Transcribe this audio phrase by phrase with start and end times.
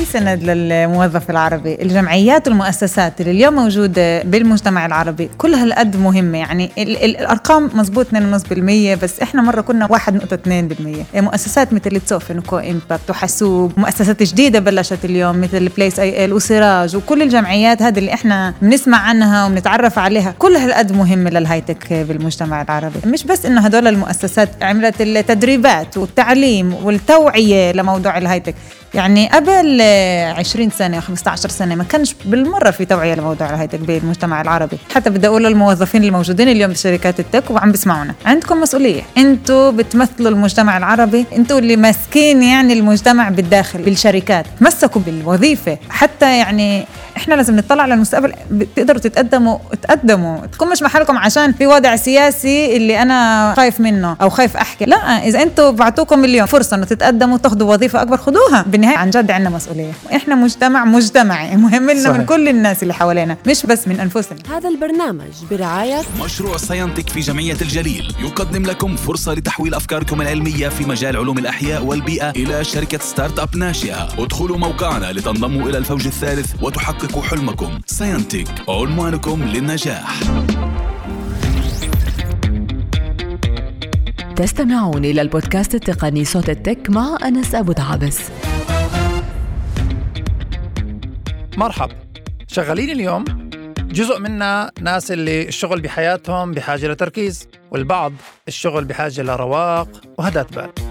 [0.00, 1.74] في سند للموظف العربي.
[1.82, 6.38] الجمعيات والمؤسسات اللي اليوم موجودة بالمجتمع العربي كلها هالقد مهمة.
[6.38, 12.58] يعني ال ال الأرقام مزبوط 2.5% بس إحنا مرة كنا 1.2% مؤسسات مثل تسوفن و
[12.58, 13.72] Co-Impact وحاسوب.
[13.76, 19.98] مؤسسات جديدة بلشت اليوم مثل Place-IL وسراج وكل الجمعيات هذه اللي إحنا بنسمع عنها وبنتعرف
[19.98, 20.34] عليها.
[20.38, 23.00] كلها هالقد مهمة لل high-tech بالمجتمع العربي.
[23.06, 28.54] مش بس إنه هدول المؤسسات عملت التدريبات والتعليم والتوعية لموضوع ال high-tech
[28.94, 29.82] يعني قبل
[30.38, 34.78] 20 سنة أو 15 سنة ما كانش بالمرة في توعية لموضوع الهايتك بالمجتمع العربي.
[34.94, 39.02] حتى بدي أقول للموظفين الموجودين اليوم بشركات التك وعم بيسمعونا عندكم مسؤولية.
[39.16, 41.26] أنتوا بتمثلوا المجتمع العربي.
[41.36, 44.46] أنتوا اللي ماسكين يعني المجتمع بالداخل بالشركات.
[44.60, 45.78] تمسكوا بالوظيفة.
[45.90, 46.84] حتى يعني
[47.16, 48.32] إحنا لازم نطلع على المستقبل.
[48.76, 54.30] تقدروا تتقدموا تقدموا تكون مش محلكم عشان في وضع سياسي اللي أنا خايف منه أو
[54.30, 54.84] خايف أحكي.
[54.84, 59.30] لا إذا أنتم بعطوكم اليوم فرصة إنه تتقدموا تاخذوا وظيفة أكبر خذوها بالنهاية عن جد
[59.30, 59.92] عندنا مسؤولية.
[60.16, 61.56] إحنا مجتمع مجتمعي.
[61.70, 64.38] مهم لنا من كل الناس اللي حوالينا مش بس من أنفسنا.
[64.56, 68.14] هذا البرنامج برعاية مشروع ساينتك في جمعية الجليل.
[68.20, 74.08] يقدم لكم فرصة لتحويل أفكاركم العلمية في مجال علوم الأحياء والبيئة إلى شركة startup ناشئه
[74.18, 77.80] ادخلوا موقعنا لتنضموا إلى الفوج الثالث وتحققوا حلمكم.
[77.86, 80.20] ساينتك عنوانكم للنجاح.
[84.36, 88.20] تستمعون إلى البودكاست التقني صوت ال tech مع أنس أبو دعابس
[91.56, 91.88] مرحب
[92.46, 93.24] شغالين اليوم؟
[93.80, 98.12] جزء منا ناس اللي الشغل بحياتهم بحاجة لتركيز والبعض
[98.48, 100.89] الشغل بحاجة لرواق وهداة بال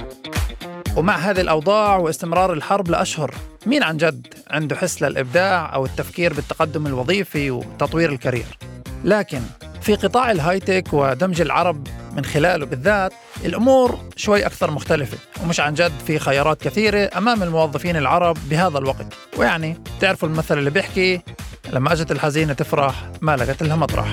[1.00, 6.88] ومع هذه الأوضاع واستمرار الحرب لأشهر مين عن جد عنده حس للإبداع أو التفكير بالتقدم
[6.88, 8.58] الوظيفي وتطوير الكارير؟
[9.04, 9.42] لكن
[9.82, 13.14] في قطاع الهايتك ودمج العرب من خلاله بالذات
[13.46, 19.14] الأمور شوي أكثر مختلفة ومش عن جد في خيارات كثيرة أمام الموظفين العرب بهذا الوقت.
[19.38, 21.22] ويعني تعرفوا المثل اللي بيحكي
[21.70, 24.08] لما أجت الحزينة تفرح ما لقت لها مطرح.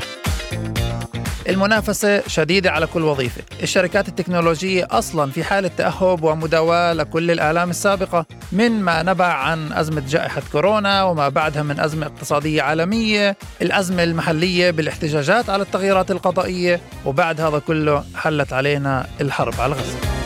[1.48, 3.42] المنافسة شديدة على كل وظيفة.
[3.62, 10.02] الشركات التكنولوجية أصلا في حالة تأهب ومداواة لكل الآلام السابقة من ما نبع عن أزمة
[10.08, 17.40] جائحة كورونا وما بعدها من أزمة اقتصادية عالمية الأزمة المحلية بالاحتجاجات على التغييرات القضائية وبعد
[17.40, 20.25] هذا كله حلت علينا الحرب على غزة.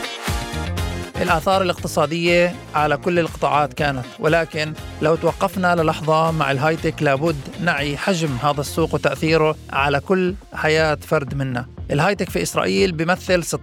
[1.21, 8.37] الآثار الاقتصادية على كل القطاعات كانت ولكن لو توقفنا للحظة مع الهايتك لابد نعي حجم
[8.43, 11.65] هذا السوق وتأثيره على كل حياة فرد منا.
[11.91, 13.55] الهايتك في إسرائيل بيمثل 16%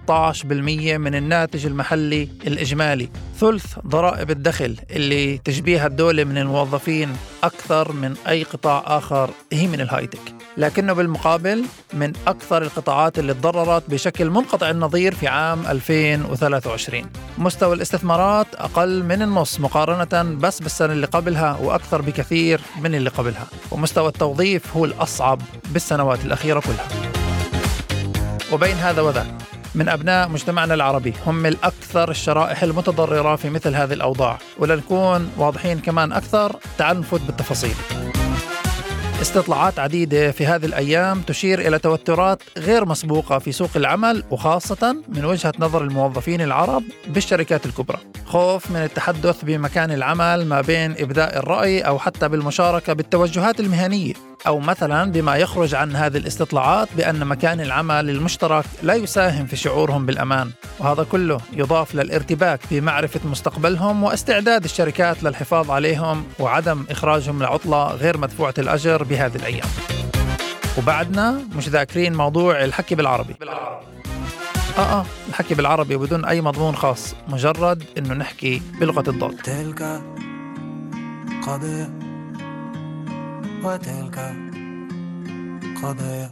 [0.98, 3.08] من الناتج المحلي الإجمالي
[3.40, 9.80] ثلث ضرائب الدخل اللي تشبيها الدولة من الموظفين أكثر من أي قطاع آخر هي من
[9.80, 10.37] الهايتك.
[10.58, 17.02] لكنه بالمقابل من أكثر القطاعات اللي تضررت بشكل منقطع النظير في عام 2023
[17.38, 23.46] مستوى الاستثمارات أقل من النص مقارنة بس بالسنة اللي قبلها وأكثر بكثير من اللي قبلها.
[23.70, 26.88] ومستوى التوظيف هو الأصعب بالسنوات الأخيرة كلها.
[28.52, 29.34] وبين هذا وذاك
[29.74, 34.38] من أبناء مجتمعنا العربي هم الأكثر الشرائح المتضررة في مثل هذه الأوضاع.
[34.58, 37.74] ولنكون واضحين كمان أكثر تعال نفوت بالتفاصيل.
[39.22, 45.24] استطلاعات عديدة في هذه الأيام تشير إلى توترات غير مسبوقة في سوق العمل وخاصة من
[45.24, 47.98] وجهة نظر الموظفين العرب بالشركات الكبرى.
[48.26, 54.14] خوف من التحدث بمكان العمل ما بين إبداء الرأي أو حتى بالمشاركة بالتوجهات المهنية.
[54.46, 60.06] أو مثلا بما يخرج عن هذه الاستطلاعات بأن مكان العمل المشترك لا يساهم في شعورهم
[60.06, 68.18] بالأمان وهذا كله يضاف للارتباك بمعرفة مستقبلهم واستعداد الشركات للحفاظ عليهم وعدم إخراجهم لعطلة غير
[68.18, 69.68] مدفوعة الأجر بهذه الأيام.
[70.78, 73.34] وبعدنا مش ذاكرين موضوع الحكي بالعربي.
[74.78, 80.02] آه آه الحكي بالعربي بدون أي مضمون خاص مجرد إنه نحكي بلغة الضاد تلك
[81.46, 82.07] قضية
[83.64, 84.34] وتلك
[85.82, 86.30] قضية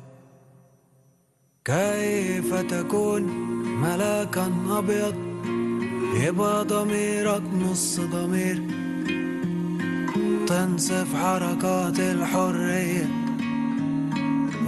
[1.65, 3.23] كيف تكون
[3.83, 5.15] ملاكا أبيض
[6.15, 8.63] يبقى ضميرك نص ضمير؟
[10.47, 13.07] تنسف حركات الحرية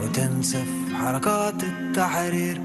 [0.03, 2.61] وتنسف حركات التحرير.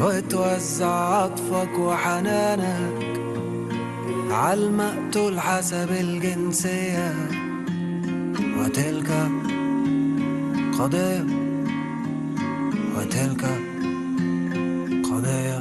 [0.00, 3.06] وتوزع عطفك وحنانك
[4.30, 7.14] عالمقتول حسب الجنسية.
[8.66, 9.10] وتلك
[10.78, 11.26] قضية
[12.96, 13.44] وتلك
[15.10, 15.60] قضية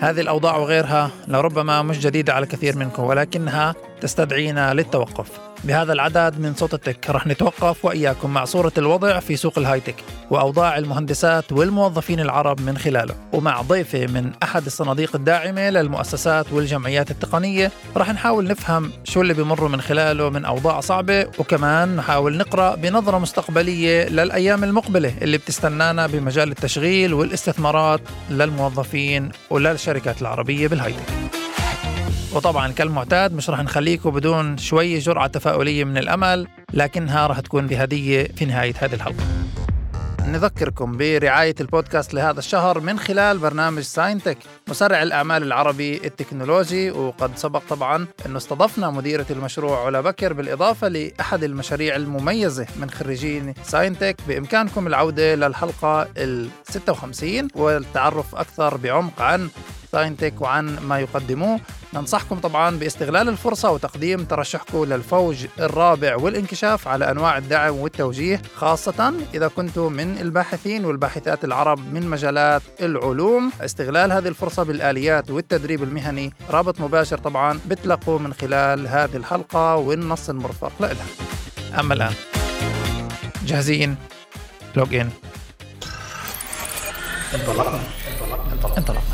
[0.00, 5.30] هذه الأوضاع وغيرها لربما مش جديدة على كثير منكم ولكنها تستدعينا للتوقف.
[5.64, 9.96] بهذا العدد من صوت التك رح نتوقف وإياكم مع صورة الوضع في سوق الهايتك
[10.32, 13.14] وأوضاع المهندسات والموظفين العرب من خلاله.
[13.32, 19.68] ومع ضيفة من أحد الصناديق الداعمة للمؤسسات والجمعيات التقنية رح نحاول نفهم شو اللي بمروا
[19.68, 26.50] من خلاله من أوضاع صعبة وكمان نحاول نقرأ بنظرة مستقبلية للأيام المقبلة اللي بتستنانا بمجال
[26.50, 28.00] التشغيل والاستثمارات
[28.30, 31.12] للموظفين وللشركات العربية بالهايتك.
[32.34, 38.28] وطبعا كالمعتاد مش رح نخليكم بدون شوي جرعة تفاؤلية من الأمل لكنها رح تكون بهدية
[38.36, 39.24] في نهاية هذه الحلقة.
[40.26, 44.38] نذكركم برعاية البودكاست لهذا الشهر من خلال برنامج ساينتك
[44.68, 51.44] مسرع الأعمال العربي التكنولوجي وقد سبق طبعا أنه استضفنا مديرة المشروع علا بكر بالإضافة لأحد
[51.44, 54.16] المشاريع المميزة من خريجين ساينتك.
[54.28, 59.48] بإمكانكم العودة للحلقة ال 56 والتعرف أكثر بعمق عن
[59.92, 61.60] ساينتك وعن ما يقدموه.
[61.94, 69.48] ننصحكم طبعا باستغلال الفرصة وتقديم ترشحكم للفوج الرابع والانكشاف على أنواع الدعم والتوجيه خاصة إذا
[69.48, 73.52] كنتم من الباحثين والباحثات العرب من مجالات العلوم.
[73.60, 80.28] استغلال هذه الفرصة بالآليات والتدريب المهني رابط مباشر طبعا بتلقوا من خلال هذه الحلقة والنص
[80.28, 80.94] المرفق لها
[81.80, 82.14] أما الآن
[83.46, 83.96] جاهزين؟
[84.76, 85.10] log in
[87.34, 87.80] انطلقنا
[88.12, 89.11] انطلقنا انطلقنا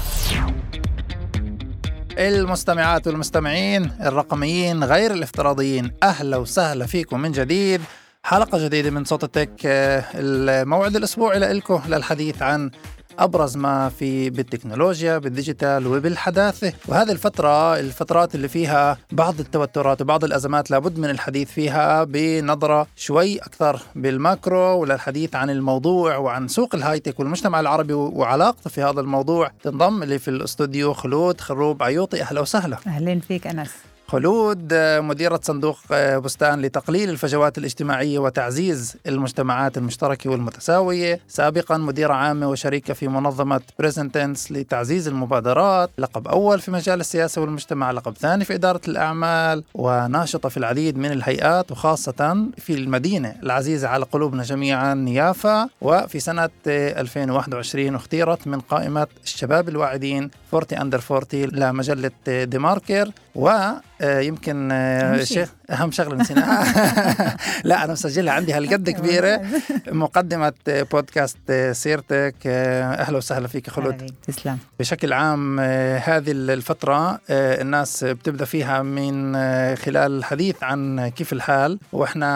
[2.18, 7.80] المستمعات والمستمعين الرقميين غير الافتراضيين أهلا وسهلا فيكم من جديد.
[8.22, 12.70] حلقة جديدة من صوت ال tech آه، الموعد الأسبوعي لكم للحديث عن
[13.18, 16.72] أبرز ما في بالتكنولوجيا بال digital وبالحداثة.
[16.88, 23.38] وهذه الفترة الفترات اللي فيها بعض التوترات وبعض الأزمات لابد من الحديث فيها بنظرة شوي
[23.38, 29.00] أكثر بال macro وللحديث عن الموضوع وعن سوق ال high-tech والمجتمع العربي وعلاقته في هذا
[29.00, 29.50] الموضوع.
[29.62, 32.22] تنضم لي في الاستوديو خلود خروب عيوطي.
[32.22, 32.78] أهلا وسهلا.
[32.86, 33.70] أهلين فيك أنس.
[34.08, 41.20] خلود آه، مديرة صندوق آه، بستان لتقليل الفجوات الاجتماعية وتعزيز المجتمعات المشتركة والمتساوية.
[41.28, 45.90] سابقا مديرة عامة وشريكة في منظمة PresenTense لتعزيز المبادرات.
[45.98, 51.12] لقب أول في مجال السياسة والمجتمع لقب ثاني في إدارة الأعمال وناشطة في العديد من
[51.12, 55.68] الهيئات وخاصة في المدينة العزيزة على قلوبنا جميعنا يافا.
[55.80, 64.68] وفي سنة آه، 2021 اختيرت من قائمة الشباب الواعدين 40 under 40 لمجلة TheMarker ويمكن
[65.16, 65.24] شيء.
[65.24, 67.36] شيخ أهم شغلة نسيناها.
[67.64, 69.40] لا أنا مسجلها عندي هالقد كبيرة.
[69.86, 74.10] مقدمة بودكاست سيرتك أهلا وسهلا فيك خلود.
[74.26, 74.58] تسلم.
[74.80, 81.32] بشكل عام آه، هذه الفترة آه، الناس بتبدأ فيها من آه، خلال الحديث عن كيف
[81.32, 81.78] الحال.
[81.92, 82.28] وإحنا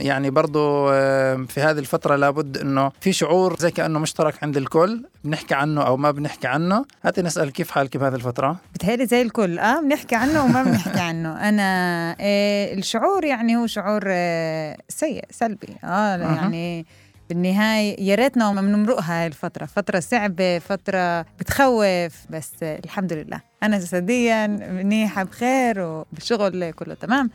[0.00, 5.02] يعني برضو آه، في هذه الفترة لابد أنه في شعور زي كأنه مشترك عند الكل.
[5.24, 6.84] بنحكي عنه أو ما بنحكي عنه.
[7.04, 9.58] هاتي نسأل كيف حالك بهذه الفترة؟ بتهيألي زي الكل.
[9.58, 11.48] آه بنحكي عنه وما بنحكي عنه.
[11.48, 11.70] أنا
[12.20, 15.68] آه الشعور يعني هو شعور آه سيء سلبي.
[15.84, 16.16] آه.
[16.16, 16.86] يعني
[17.28, 23.40] بالنهاية يا ريتنا ما بنمرقها هاي الفترة فترة صعبة فترة بتخوف بس الحمد لله.
[23.62, 27.30] أنا جسديا منيحة بخير وبالشغل كله تمام.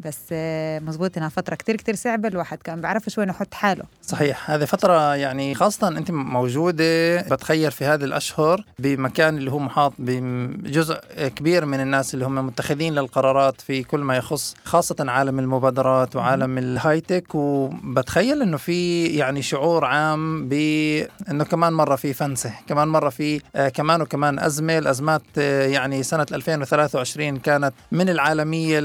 [0.00, 3.84] بس آه مزبوط إنها فترة كتير كتير صعبة الواحد كان بعرفش وين يحط حاله.
[4.02, 4.50] صحيح.
[4.50, 10.98] هذه فترة يعني خاصة أنت موجودة بتخيل في هذه الأشهر بمكان اللي هو محاط بجزء
[11.36, 16.58] كبير من الناس اللي هم متخذين للقرارات في كل ما يخص خاصة عالم المبادرات وعالم
[16.58, 23.40] الهايتك وبتخيل أنه في يعني شعور عام بأنه كمان مرة في فنسة كمان مرة في
[23.56, 24.78] آه كمان وكمان أزمة.
[24.78, 28.78] الأزمات آه يعني سنة 2023 كانت من العالمية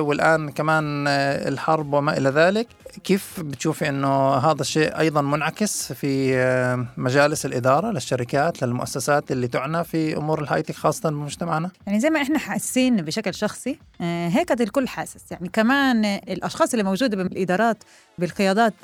[0.00, 2.66] والآن كمان آه الحرب وما إلى ذلك
[3.04, 9.84] كيف بتشوفي إنه هذا الشيء أيضا منعكس في آه، مجالس الإدارة للشركات للمؤسسات اللي تعنى
[9.84, 14.88] في أمور الهايتك خاصة بمجتمعنا؟ يعني زي ما إحنا حاسين بشكل شخصي آه، هيك الكل
[14.88, 17.84] حاسس يعني كمان الأشخاص اللي موجودة بالإدارات
[18.18, 18.74] بالقيادات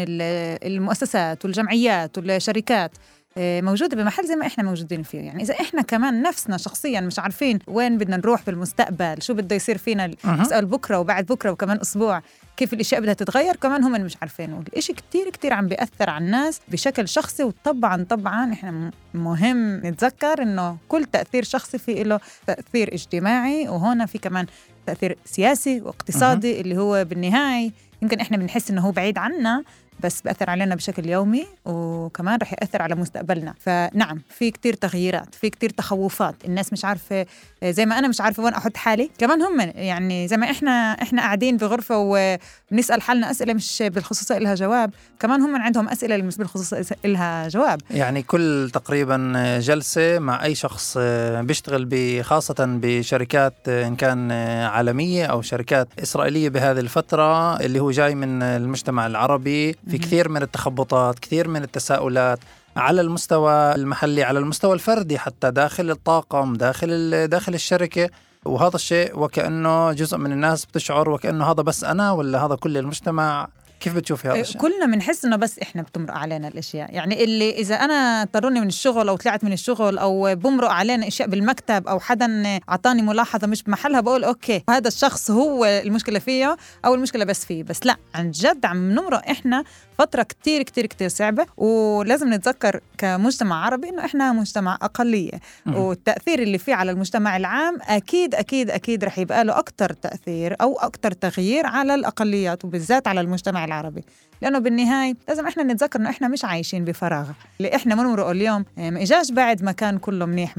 [0.00, 2.90] ال- المؤسسات والجمعيات والشركات
[3.38, 5.18] آه، موجودة بمحل زي ما إحنا موجودين فيه.
[5.20, 9.78] يعني إذا إحنا كمان نفسنا شخصيا مش عارفين وين بدنا نروح بالمستقبل شو بده يصير
[9.78, 10.36] فينا أها.
[10.36, 12.22] نسأل بكرة وبعد بكرة وكمان أسبوع
[12.56, 14.52] كيف الأشياء بدها تتغير كمان هم مش عارفين.
[14.52, 20.76] والشيء كتير كتير عم بيأثر على الناس بشكل شخصي وطبعا طبعا إحنا مهم نتذكر إنه
[20.88, 24.46] كل تأثير شخصي في له تأثير اجتماعي وهنا في كمان
[24.86, 27.70] تأثير سياسي واقتصادي اللي هو بالنهاية
[28.02, 29.64] يمكن إحنا بنحس إنه هو بعيد عنا
[30.00, 33.54] بس بأثر علينا بشكل يومي وكمان رح يأثر على مستقبلنا.
[33.60, 36.34] فنعم في كتير تغييرات في كتير تخوفات.
[36.44, 37.26] الناس مش عارفة
[37.64, 39.10] زي ما أنا مش عارفة وين أحط حالي.
[39.18, 40.70] كمان هم يعني زي ما إحنا
[41.02, 44.90] إحنا قاعدين بغرفة وبنسأل حالنا أسئلة مش بالخصوص إلها جواب
[45.20, 47.80] كمان هم عندهم أسئلة مش بالخصوص إلها جواب.
[47.90, 50.98] يعني كل تقريبا جلسة مع أي شخص
[51.38, 58.42] بيشتغل خاصة بشركات إن كان عالمية أو شركات إسرائيلية بهذه الفترة اللي هو جاي من
[58.42, 62.38] المجتمع العربي في كثير من التخبطات كثير من التساؤلات
[62.76, 68.10] على المستوى المحلي على المستوى الفردي حتى داخل الطاقم داخل داخل الشركة.
[68.44, 73.48] وهذا الشيء وكأنه جزء من الناس بتشعر وكأنه هذا بس أنا ولا هذا كل المجتمع.
[73.80, 77.74] كيف بتشوفي هذا الشيء؟ كلنا بنحس إنه بس إحنا بتمرق علينا الأشياء، يعني اللي إذا
[77.74, 82.60] أنا اضطروني من الشغل أو طلعت من الشغل أو بمرق علينا أشياء بالمكتب أو حدا
[82.68, 87.62] أعطاني ملاحظة مش بمحلها بقول أوكي هذا الشخص هو المشكلة فيه أو المشكلة بس فيه،
[87.62, 89.64] بس لا عن جد عم نمرق إحنا
[89.98, 91.46] فترة كتير كتير كتير صعبة.
[91.56, 95.40] ولازم نتذكر كمجتمع عربي إنه إحنا مجتمع أقلية.
[95.66, 100.78] والتأثير اللي فيه على المجتمع العام أكيد أكيد أكيد رح يبقى له أكثر تأثير أو
[100.78, 104.04] أكثر تغيير على الأقليات وبالذات على المجتمع العربي.
[104.42, 107.26] لأنه بالنهاية لازم إحنا نتذكر إنه إحنا مش عايشين بفراغ.
[107.60, 110.54] اللي إحنا بنمرقه اليوم ما إجاش بعد ما كان كله منيح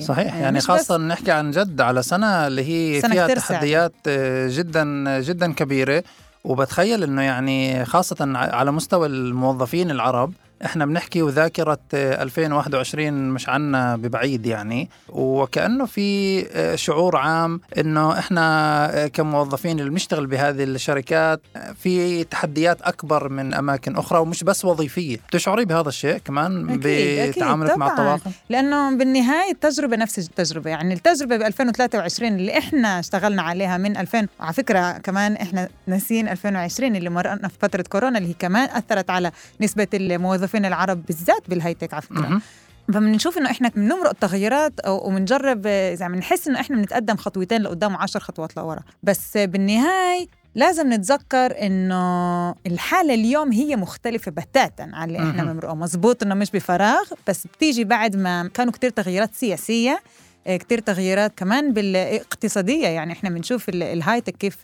[0.00, 4.48] 100% صحيح يعني خاصة نحكي عن جد على سنة اللي هي سنة فيها تحديات سعر.
[4.48, 6.04] جدا جدا كبيرة.
[6.44, 10.32] وبتخيل إنه يعني خاصة على مستوى الموظفين العرب
[10.64, 14.88] إحنا بنحكي وذاكرة 2021 مش عنا ببعيد يعني.
[15.08, 16.44] وكأنه في
[16.76, 21.40] شعور عام إنه إحنا كموظفين اللي بنشتغل بهذه الشركات
[21.82, 25.16] في تحديات أكبر من أماكن أخرى ومش بس وظيفية.
[25.28, 30.70] بتشعري بهذا الشيء كمان بتعاملك مع الطواقم لأنه بالنهاية التجربة نفس التجربة.
[30.70, 36.28] يعني التجربة ب 2023 اللي إحنا اشتغلنا عليها من 2000 على فكرة كمان إحنا ناسين
[36.28, 41.06] 2020 اللي مرقنا في فترة كورونا اللي هي كمان أثرت على نسبة الموظفين الموظفين العرب
[41.06, 42.40] بالذات بالهايتك على فكرة.
[42.88, 48.56] فبنشوف إنه إحنا بنمرق التغيرات وبنجرب إذا بنحس إنه إحنا بنتقدم خطوتين لقدام وعشر خطوات
[48.56, 48.80] لورا.
[49.02, 55.74] بس بالنهاية لازم نتذكر إنه الحالة اليوم هي مختلفة بتاتا عن اللي إحنا بنمرقه.
[55.74, 60.02] مزبوط إنه مش بفراغ بس بتيجي بعد ما كانوا كتير تغييرات سياسية
[60.46, 62.86] كتير تغييرات كمان بالاقتصادية.
[62.88, 64.56] يعني إحنا بنشوف ال high-tech كيف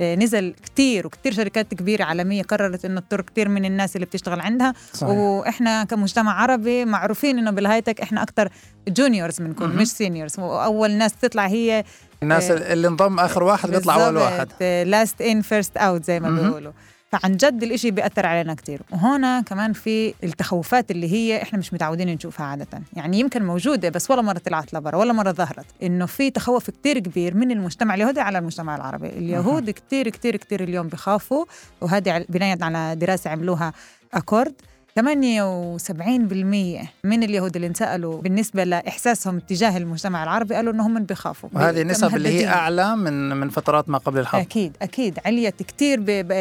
[0.00, 4.74] نزل كتير وكتير شركات كبيرة عالمية قررت إنه تطرد كتير من الناس اللي بتشتغل عندها.
[4.92, 5.10] صحيح.
[5.10, 8.48] وإحنا كمجتمع عربي معروفين إنه بال high-tech إحنا أكتر
[8.88, 11.84] juniors بنكون مش seniors وأول ناس تطلع هي
[12.22, 14.48] الناس اللي انضم آخر واحد بيطلع أول واحد.
[14.62, 16.72] last in first out زي ما بيقولوا.
[17.10, 18.82] فعن جد الإشي بيأثر علينا كتير.
[18.92, 22.82] وهنا كمان في التخوفات اللي هي إحنا مش متعودين نشوفها عادة.
[22.92, 25.66] يعني يمكن موجودة بس ولا مرة طلعت لبرا ولا مرة ظهرت.
[25.82, 29.08] إنه في تخوف كتير كبير من المجتمع اليهودي على المجتمع العربي.
[29.08, 31.44] اليهود كتير كتير كتير اليوم بخافوا
[31.80, 33.72] وهذه بناء على دراسة عملوها
[34.14, 34.54] أكورد.
[34.98, 35.00] 78%
[37.04, 42.28] من اليهود اللي انسالوا بالنسبة لإحساسهم تجاه المجتمع العربي قالوا إنهم بخافوا وهذه النسب اللي
[42.28, 44.40] هي أعلى من من فترات ما قبل الحرب.
[44.40, 45.18] أكيد أكيد.
[45.26, 46.00] عليت كثير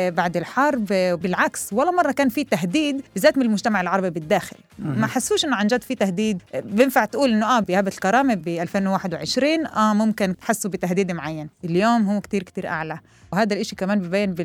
[0.09, 0.85] بعد الحرب
[1.21, 4.57] بالعكس ولا مرة كان في تهديد بالذات من المجتمع العربي بالداخل.
[4.79, 6.41] ما حسوش إنه عن جد في تهديد.
[6.55, 11.49] بينفع تقول إنه آه بهبه الكرامة ب 2021 آه ممكن تحسوا بتهديد معين.
[11.63, 12.99] اليوم هو كثير كثير أعلى.
[13.31, 14.35] وهذا الإشي كمان ببين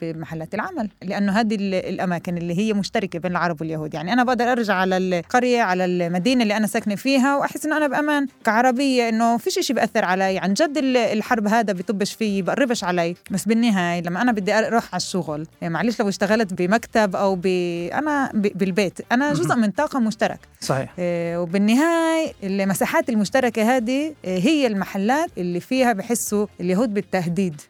[0.00, 3.94] بمحلات العمل لأنه هذه الأماكن اللي هي مشتركة بين العرب واليهود.
[3.94, 7.86] يعني أنا بقدر أرجع على القرية على المدينة اللي أنا ساكنة فيها وأحس إنه أنا
[7.86, 8.26] بأمان.
[8.44, 10.38] كعربية إنه فيش إشي بأثر علي.
[10.38, 10.78] عن جد
[11.12, 13.14] الحرب هذا بيطبش فيي بقربش علي.
[13.30, 17.46] بس بالنهاية لما أنا بدي أروح على الشغل يعني معلش لو اشتغلت بمكتب أو ب...
[17.92, 18.58] أنا ب...
[18.58, 19.00] بالبيت.
[19.12, 20.92] أنا جزء من طاقة مشترك صحيح.
[20.98, 27.60] إيه وبالنهاية المساحات المشتركة هذه هي المحلات اللي فيها بحسوا اليهود بالتهديد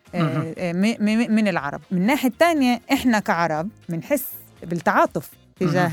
[1.31, 1.81] من العرب.
[1.91, 4.25] من الناحية الثانية إحنا كعرب بنحس
[4.63, 5.31] بالتعاطف
[5.61, 5.91] تجاه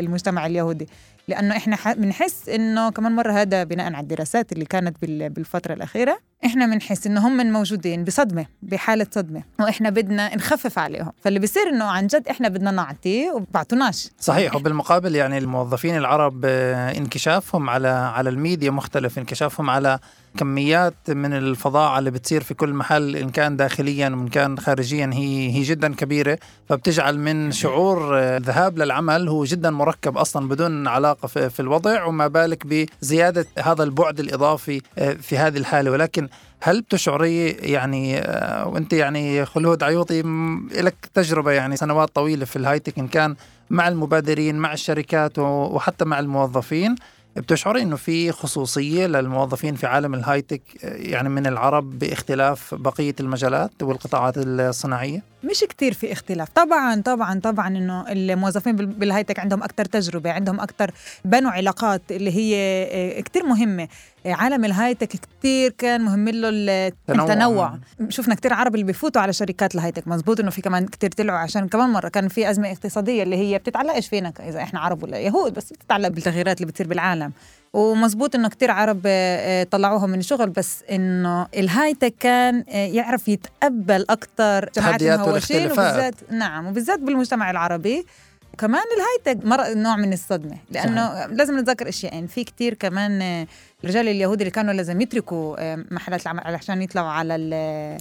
[0.00, 0.88] المجتمع اليهودي.
[1.28, 6.66] لأنه إحنا بنحس إنه كمان مرة هذا بناء على الدراسات اللي كانت بالفترة الأخيرة إحنا
[6.66, 11.12] بنحس إنه هم موجودين بصدمة بحالة صدمة وإحنا بدنا نخفف عليهم.
[11.20, 14.10] فاللي بيصير إنه عن جد إحنا بدنا نعطي وبعطوناش.
[14.20, 19.98] صحيح وبالمقابل يعني الموظفين العرب انكشافهم على على الميديا مختلف انكشافهم على
[20.36, 25.50] كميات من الفظاعة اللي بتصير في كل محل إن كان داخليا وإن كان خارجيا هي
[25.50, 26.38] هي جدا كبيرة.
[26.68, 32.66] فبتجعل من شعور الذهاب للعمل هو جدا مركب أصلا بدون علاقة في الوضع وما بالك
[32.66, 34.80] بزيادة هذا البعد الإضافي
[35.20, 35.90] في هذه الحالة.
[35.90, 36.28] ولكن
[36.60, 38.14] هل بتشعري يعني
[38.66, 40.22] وأنت يعني خلود عيوطي
[40.72, 43.36] لك تجربة يعني سنوات طويلة في الهايتك إن كان
[43.70, 46.94] مع المبادرين مع الشركات وحتى مع الموظفين
[47.38, 54.34] بتشعري إنه في خصوصية للموظفين في عالم الهايتك يعني من العرب باختلاف بقية المجالات والقطاعات
[54.36, 56.48] الصناعية؟ مش كتير في اختلاف.
[56.48, 60.90] طبعا طبعا طبعا إنه الموظفين بال- بالهايتك عندهم أكثر تجربة عندهم أكثر
[61.24, 62.54] بنوا علاقات اللي هي
[62.92, 63.88] آه، كتير مهمة.
[64.26, 67.24] عالم الهايتك كتير كان مهم له ال- تنوع.
[67.24, 67.78] التنوع.
[68.08, 70.08] شفنا كتير عرب اللي بيفوتوا على شركات الهايتك.
[70.08, 73.58] مزبوط إنه في كمان كتير طلعوا عشان كمان مرة كان في أزمة اقتصادية اللي هي
[73.58, 77.32] بتتعلقش فينا إذا إحنا عرب ولا يهود بس بتتعلق بالتغييرات اللي بتصير بالعالم.
[77.72, 83.28] ومزبوط إنه كتير عرب آه، آه، طلعوهم من الشغل بس إنه الهايتك كان آه، يعرف
[83.28, 85.56] يتقبل أكثر جماعات المهوشين.
[85.72, 88.06] وبالذات نعم وبالذات بالمجتمع العربي
[88.58, 91.26] كمان الهايتك مر نوع من الصدمة لأنه صحيح.
[91.26, 93.46] لازم نتذكر أشياء في كتير كمان آه،
[93.84, 97.32] الرجال اليهود اللي كانوا لازم يتركوا آه، محلات العمل علشان يطلعوا على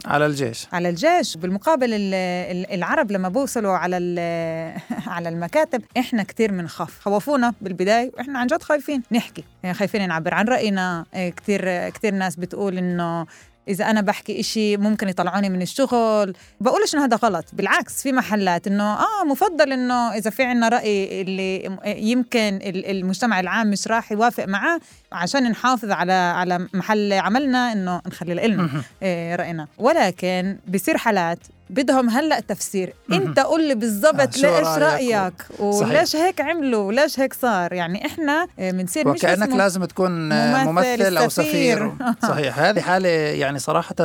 [0.06, 0.68] على الجيش.
[0.74, 1.38] على الجيش.
[1.38, 2.14] بالمقابل ال-
[2.58, 3.98] ال- العرب لما بوصلوا على
[5.08, 9.04] على المكاتب إحنا كتير بنخاف خوفونا بالبداية وإحنا عن جد خايفين.
[9.12, 11.06] نحكي يعني خايفين نعبر عن رأينا.
[11.16, 13.26] كتير كتير ناس بتقول إنه
[13.68, 16.34] إذا أنا بحكي إشي ممكن يطلعوني من الشغل.
[16.62, 17.46] بقولش إنه هذا غلط.
[17.54, 23.40] بالعكس في محلات إنه آه مفضل إنه إذا في عنا رأي اللي يمكن ال- المجتمع
[23.40, 24.80] العام مش راح يوافق معاه
[25.12, 28.70] عشان نحافظ على على محل عملنا إنه نخلي لنا
[29.04, 29.68] إيه، رأينا.
[29.78, 32.94] ولكن بصير حالات بدهم هلأ تفسير.
[33.12, 37.74] إنت قول لي آه، بالضبط شو ليش رأيك؟ رأيك؟ وليش هيك عملوا؟ وليش هيك صار؟
[37.74, 41.92] يعني إحنا آه، بنصير مش اسمه- لازم تكون ممثل، ممثل أو سفير.
[41.92, 42.14] سفير.
[42.30, 42.60] صحيح.
[42.60, 43.96] هذه حالة يعني صراحة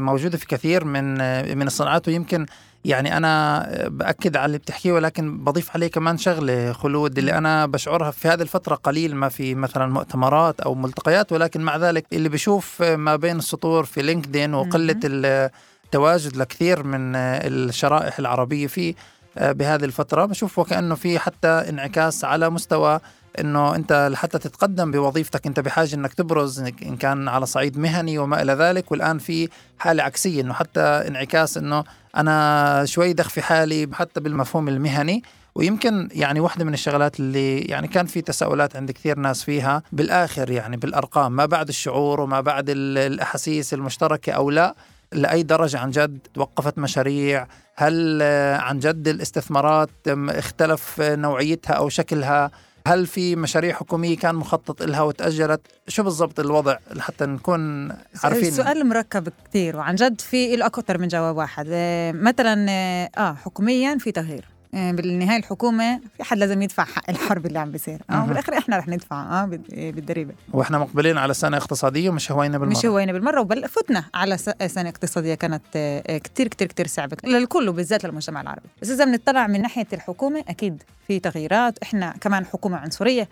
[0.00, 1.14] موجودة في كثير من
[1.58, 2.46] من الصناعات ويمكن
[2.84, 8.10] يعني أنا بأكد على اللي بتحكيه ولكن بضيف عليه كمان شغلة خلود اللي أنا بشعرها
[8.10, 12.82] في هذه الفترة قليل ما في مثلا مؤتمرات أو ملتقيات ولكن مع ذلك اللي بشوف
[12.82, 18.94] ما بين السطور في لينكدين وقلة التواجد لكثير من الشرائح العربية فيه
[19.36, 23.00] بهذه الفترة بشوف وكأنه في حتى انعكاس على مستوى
[23.40, 28.42] إنه أنت لحتى تتقدم بوظيفتك أنت بحاجة إنك تبرز إن كان على صعيد مهني وما
[28.42, 31.84] إلى ذلك والآن في حالة عكسية إنه حتى انعكاس إنه
[32.16, 35.22] أنا شوي دخ في حالي حتى بالمفهوم المهني.
[35.54, 40.50] ويمكن يعني واحدة من الشغلات اللي يعني كان في تساؤلات عند كثير ناس فيها بالآخر
[40.50, 44.74] يعني بالأرقام ما بعد الشعور وما بعد ال- الأحاسيس المشتركة أو لا
[45.12, 47.46] لأي درجة عن جد توقفت مشاريع؟
[47.76, 48.22] هل
[48.60, 52.50] عن جد الاستثمارات اختلف نوعيتها أو شكلها؟
[52.90, 57.92] هل في مشاريع حكومية كان مخطط لها وتأجلت؟ شو بالضبط الوضع لحتى نكون
[58.24, 61.66] عارفين؟ السؤال مركب كتير وعن جد في له أكثر من جواب واحد.
[61.70, 64.44] آه، مثلا آه آه، حكوميا في تغيير.
[64.72, 67.98] بالنهاية الحكومة في حد لازم يدفع حق الحرب اللي عم بيصير.
[68.10, 68.24] آه.
[68.24, 72.58] بالاخر إحنا رح ندفع آه بال- آه، بالضريبه وإحنا مقبلين على سنة اقتصادية ومش هوينا
[72.58, 72.78] بالمرة.
[72.78, 76.86] مش هوينا بالمرة وبل فتنا على س- سنة اقتصادية كانت آه، آه، كتير كتير كتير
[76.86, 77.16] صعبة.
[77.24, 78.68] للكل وبالذات للمجتمع العربي.
[78.82, 81.78] بس إذا بنطلع من ناحية الحكومة أكيد في تغييرات.
[81.82, 83.22] إحنا كمان حكومة عنصرية.
[83.22, 83.28] آه،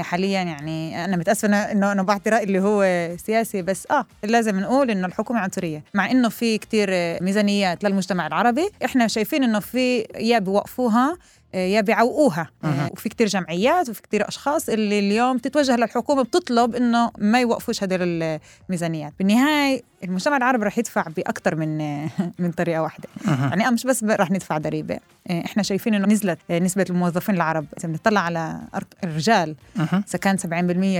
[0.00, 4.90] حاليا يعني أنا متأسفة انه أنا بعطي رأي اللي هو سياسي بس آه لازم نقول
[4.90, 6.88] إنه الحكومة عنصرية مع إنه في كتير
[7.22, 8.68] ميزانيات للمجتمع العربي.
[8.84, 11.18] إحنا شايفين إنه في يا بيوقفوها
[11.54, 12.50] يا بيعوقوها.
[12.92, 18.22] وفي كتير جمعيات وفي كتير أشخاص اللي اليوم تتوجه للحكومة بتطلب إنه ما يوقفوش هدول
[18.22, 21.78] الميزانيات بالنهاية المجتمع العربي رح يدفع باكثر من
[22.42, 23.48] من طريقة واحدة مهم.
[23.60, 24.98] يعني مش بس رح ندفع ضريبة
[25.30, 28.60] آه، إحنا شايفين إنه نزلت آه، نسبة الموظفين العرب إذا بنطلع على
[29.04, 29.56] الرجال.
[29.78, 30.46] إذا كان 70%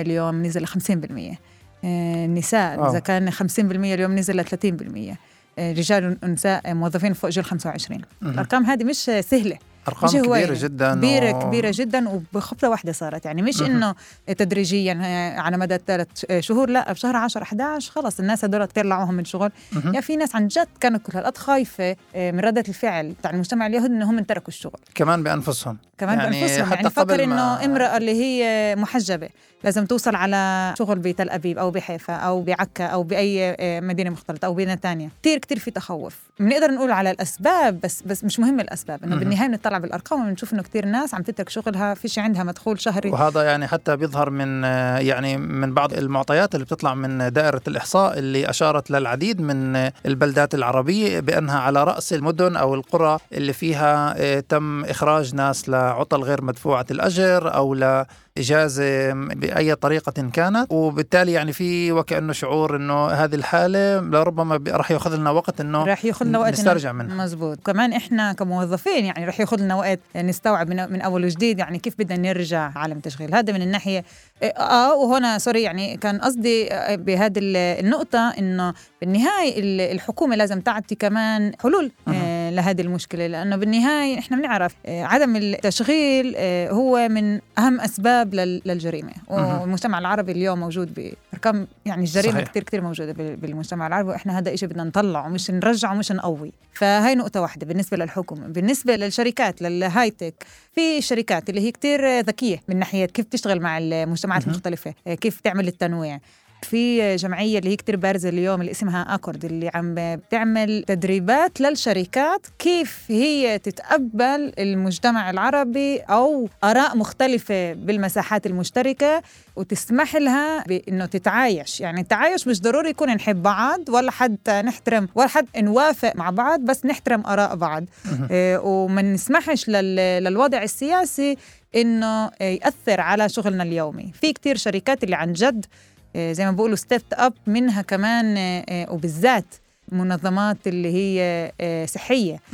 [0.01, 1.37] اليوم نزل ل 50%
[1.85, 2.91] آه، النساء.
[2.91, 5.17] إذا كان 50% اليوم نزل ل 30%
[5.59, 8.33] آه، رجال ونساء موظفين فوق جيل 25 مهم.
[8.33, 9.59] الأرقام هذه مش سهلة
[10.03, 10.45] مش هواية.
[10.45, 13.63] كبيرة جدا كبيرة و- كبيرة جدا وبخطوة واحدة صارت يعني مش.
[13.63, 13.95] إنه
[14.27, 16.09] تدريجيا آه، على مدى ثلاث
[16.41, 19.51] شهور لا بشهر 10 11 خلص الناس هدول طلعوهم من شغل.
[19.95, 23.67] يا في ناس عن جد كانوا كل هالقد خايفة آه، من ردة الفعل تاع المجتمع
[23.67, 27.65] اليهودي إنهم تركوا الشغل كمان بأنفسهم كمان يعني يعني بأنفسهم حتى يعني فكر ما- إنه
[27.65, 29.29] امرأة اللي هي محجبة
[29.65, 34.47] لازم توصل على شغل بتل أبيب أو بحيفا أو بعكا أو بأي آه، مدينة مختلطة
[34.47, 39.05] أو بنتانيا كتير كتير في تخوف بنقدر نقول على الأسباب بس بس مش مهم الأسباب
[39.05, 39.25] إنه مهم.
[39.73, 43.11] بنطلع بالأرقام وبنشوف إنه كتير ناس عم تترك شغلها فيش عندها مدخول شهري.
[43.11, 44.65] وهذا يعني حتى بيظهر من
[45.05, 51.21] يعني من بعض المعطيات اللي بتطلع من دائرة الإحصاء اللي أشارت للعديد من البلدات العربية
[51.21, 56.87] بأنها على رأس المدن أو القرى اللي فيها آه، تم إخراج ناس لعطل غير مدفوعة
[56.91, 60.67] الأجر أو لإجازة بأي طريقة كانت.
[60.71, 66.05] وبالتالي يعني في وكأنه شعور أنه هذه الحالة لربما راح يأخذ لنا وقت أنه رح
[66.05, 67.25] يأخذ لنا وقت نسترجع منها.
[67.25, 67.59] مزبوط.
[67.67, 71.95] كمان إحنا كموظفين يعني رح يأخذ لنا وقت نستوعب من, من أول وجديد يعني كيف
[71.99, 74.05] بدنا نرجع عالم التشغيل هذا من الناحية.
[74.43, 80.61] آه وهنا sorry يعني كان قصدي آه، بهذه ال- النقطة إنه بالنهاية ال- الحكومة لازم
[80.61, 81.91] تعطي كمان حلول.
[82.09, 88.35] آه، لهذه المشكلة لأنه بالنهاية إحنا بنعرف آه، عدم التشغيل آه، هو من أهم أسباب
[88.35, 89.13] لل- للجريمة.
[89.29, 90.95] والمجتمع العربي اليوم موجود
[91.33, 92.49] بارقام يعني الجريمة صحيح.
[92.49, 96.53] كثير كثير موجودة بال- بالمجتمع العربي وإحنا هذا إشي بدنا نطلعه مش نرجعه مش نقوي
[96.75, 102.21] فهاي نقطة واحدة بالنسبة للحكومة بالنسبة للشركات لل high tech في شركات اللي هي كتير
[102.21, 104.45] ذكية من ناحية كيف تشتغل مع المجتمعات.
[104.45, 106.19] المختلفه آه، كيف تعمل التنويع
[106.65, 112.47] في جمعية اللي هي كتير بارزة اليوم اللي اسمها أكورد اللي عم بتعمل تدريبات للشركات
[112.59, 119.23] كيف هي تتقبل المجتمع العربي أو آراء مختلفة بالمساحات المشتركة
[119.57, 121.81] وتسمح لها بإنه تتعايش.
[121.81, 126.61] يعني التعايش مش ضروري يكون نحب بعض ولا حتى نحترم ولا حتى نوافق مع بعض
[126.61, 127.85] بس نحترم آراء بعض.
[128.31, 131.37] إيه، وما نسمحش لل- للوضع السياسي
[131.77, 134.13] إنه يأثر على شغلنا اليومي.
[134.21, 138.65] في كتير شركات اللي عن جد آه، زي ما بقولوا step up منها كمان آه،
[138.69, 139.45] آه، وبالذات
[139.93, 141.53] منظمات اللي هي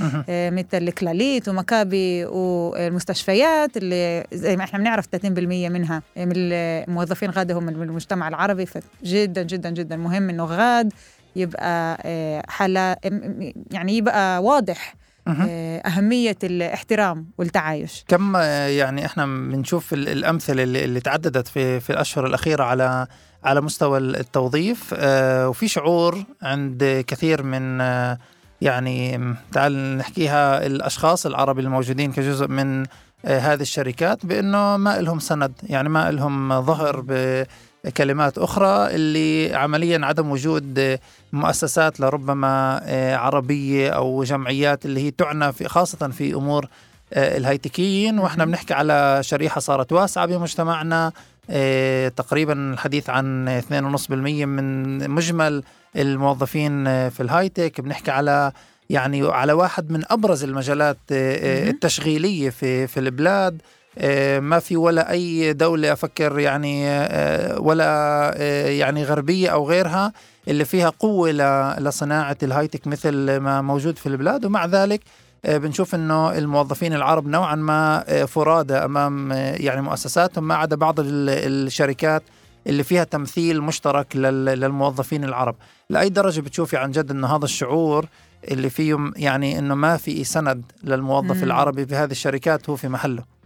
[0.01, 0.25] آه،.
[0.29, 7.55] آه، مثل كلاليت ومكابي والمستشفيات اللي زي ما إحنا بنعرف 30% منها من الموظفين غاده
[7.55, 10.93] هم من المجتمع العربي فجدا جدا جدا مهم إنه غاد
[11.37, 12.97] يبقى آه، حالة
[13.71, 14.95] يعني يبقى واضح.
[14.95, 15.08] آه،
[15.87, 18.05] أهمية الاحترام والتعايش.
[18.09, 23.07] كم آه، يعني إحنا بنشوف ال- الأمثلة اللي, اللي تعددت في في الأشهر الأخيرة على
[23.45, 28.19] على مستوى التوظيف آه، وفي شعور عند كثير من آه،
[28.61, 29.19] يعني
[29.53, 32.83] تعال نحكيها الأشخاص العرب الموجودين كجزء من
[33.25, 37.05] آه، هذه الشركات بأنه ما لهم سند يعني ما لهم ظهر
[37.89, 40.99] بكلمات أخرى اللي عمليا عدم وجود
[41.33, 46.67] مؤسسات لربما آه، عربية أو جمعيات اللي هي تعنى في خاصة في أمور
[47.13, 48.45] آه، الهيتكيين وإحنا.
[48.45, 51.13] بنحكي على شريحة صارت واسعة بمجتمعنا
[51.51, 54.11] آه، تقريبا الحديث عن 2.5%
[54.47, 55.63] من مجمل
[55.97, 58.53] الموظفين في الهايتك بنحكي على
[58.91, 60.99] يعني على واحد من أبرز المجالات.
[61.11, 63.63] التشغيلية في في البلاد
[64.41, 67.85] ما في ولا أي دولة أفكر يعني آه، ولا
[68.37, 70.13] آه، يعني غربية أو غيرها
[70.49, 74.45] اللي فيها قوة ل- لصناعة الهايتك مثل ما موجود في البلاد.
[74.45, 75.01] ومع ذلك
[75.45, 80.77] آه، بنشوف إنه الموظفين العرب نوعا ما آه، فرادى أمام آه، يعني مؤسساتهم ما عدا
[80.77, 81.07] بعض ال-
[81.67, 82.23] الشركات
[82.67, 85.55] اللي فيها تمثيل مشترك لل- للموظفين العرب.
[85.91, 88.07] لأي درجة بتشوفي عن جد إنه هذا الشعور
[88.51, 91.43] اللي فيه يعني إنه ما في سند للموظف مم.
[91.43, 93.38] العربي بهذه الشركات هو في محله.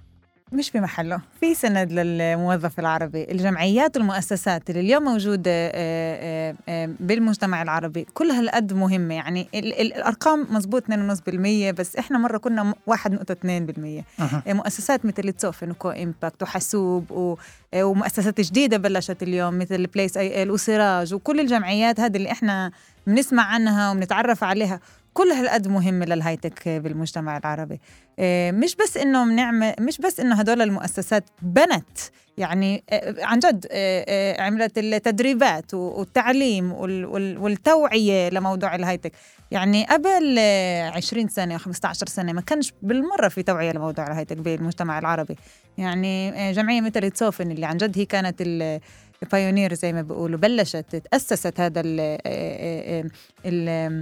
[0.53, 3.25] مش بمحله في سند للموظف العربي.
[3.31, 9.15] الجمعيات والمؤسسات اللي اليوم موجودة آه، آه، آه، بالمجتمع العربي كلها القد مهمة.
[9.15, 14.43] يعني ال- ال- الأرقام مزبوط 2.5% بس إحنا مرة كنا م- 1.2% أها.
[14.47, 17.37] آه، مؤسسات مثل تسوفن وكو إمباكت وحاسوب
[17.75, 22.71] ومؤسسات جديدة بلشت اليوم مثل بليس اي ال وسراج وكل الجمعيات هذه اللي إحنا
[23.07, 24.81] بنسمع عنها وبنتعرف عليها.
[25.15, 27.81] كل هالقد مهمة لل high tech بالمجتمع العربي.
[28.19, 31.99] آه، مش بس إنه بنعمل مش بس إنه هدول المؤسسات بنت
[32.39, 39.13] يعني آه، عن جد آه، عملت التدريبات والتعليم وال- وال- والتوعية لموضوع ال high tech.
[39.51, 44.23] يعني قبل آه، 20 سنة 15 سنة ما كانش بالمرة في توعية لموضوع ال high
[44.23, 45.37] tech بالمجتمع العربي.
[45.79, 48.81] يعني جمعية مثل تسوفن اللي عن جد هي كانت ال-
[49.23, 51.83] ال pioneer زي ما بيقولوا بلشت تأسست هذا
[53.45, 54.01] ال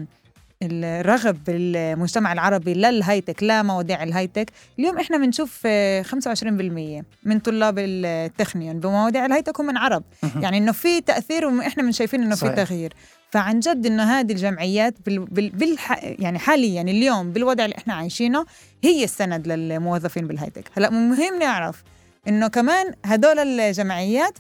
[0.63, 9.27] الرغب بالمجتمع العربي للهايتك لمواضيع الهايتك اليوم إحنا بنشوف آه، 25% من طلاب التخنيون بمواضيع
[9.27, 10.03] الهايتك هم من عرب.
[10.41, 12.49] يعني إنه في تأثير وإحنا من شايفين إنه في.
[12.49, 12.93] تغيير
[13.31, 18.47] فعن جد إنه هذه الجمعيات بال بال بالح يعني حاليا اليوم بالوضع اللي إحنا عايشينه
[18.85, 21.83] هي السند للموظفين بالهايتك هلأ مهم نعرف
[22.29, 24.39] إنه كمان هدول الجمعيات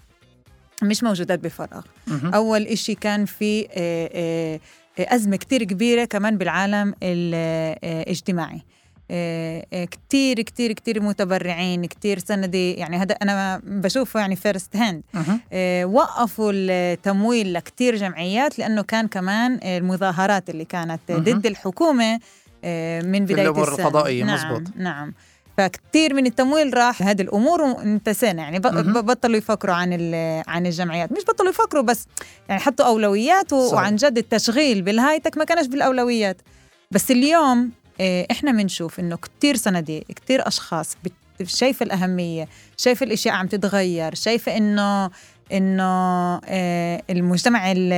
[0.82, 1.82] مش موجودات بفراغ.
[2.34, 4.60] أول إشي كان في آه، آه، آه،
[5.08, 8.62] أزمة كتير كبيرة كمان بالعالم الاجتماعي
[9.12, 15.02] آه، آه، كتير كتير كتير متبرعين كتير سندي يعني هذا أنا بشوفه يعني first hand
[15.14, 15.40] مهم.
[15.94, 21.00] وقفوا التمويل لكتير جمعيات لأنه كان كمان المظاهرات اللي كانت.
[21.12, 22.20] ضد الحكومة
[22.64, 24.76] آه، من بداية السنة القضائية، نعم مزبوط.
[24.76, 25.14] نعم
[25.58, 28.42] فكتير من التمويل راح هذه الأمور وانتسينا.
[28.42, 28.58] يعني
[29.02, 29.92] بطلوا يفكروا عن
[30.48, 31.12] عن الجمعيات.
[31.12, 32.06] مش بطلوا يفكروا بس
[32.48, 33.52] يعني حطوا أولويات.
[33.52, 36.36] وعن جد التشغيل بالهايتك ما كانش بالأولويات.
[36.90, 40.96] بس اليوم آه، إحنا بنشوف إنه كتير صناديق كتير أشخاص
[41.44, 45.10] شايفة الأهمية شايفة الأشياء عم تتغير شايفة إنه
[45.52, 45.84] إنه
[46.44, 47.90] آه، المجتمع ال-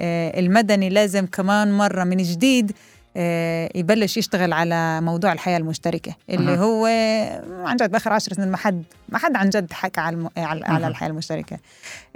[0.00, 2.72] آه، المدني لازم كمان مرة من جديد
[3.74, 6.56] يبلش يشتغل على موضوع الحياة المشتركة اللي أها.
[6.56, 6.86] هو
[7.66, 10.64] عن جد بآخر عشر سنين ما حد ما حد عن جد حكى على الم- على,
[10.66, 10.88] أها.
[10.88, 11.58] الحياة المشتركة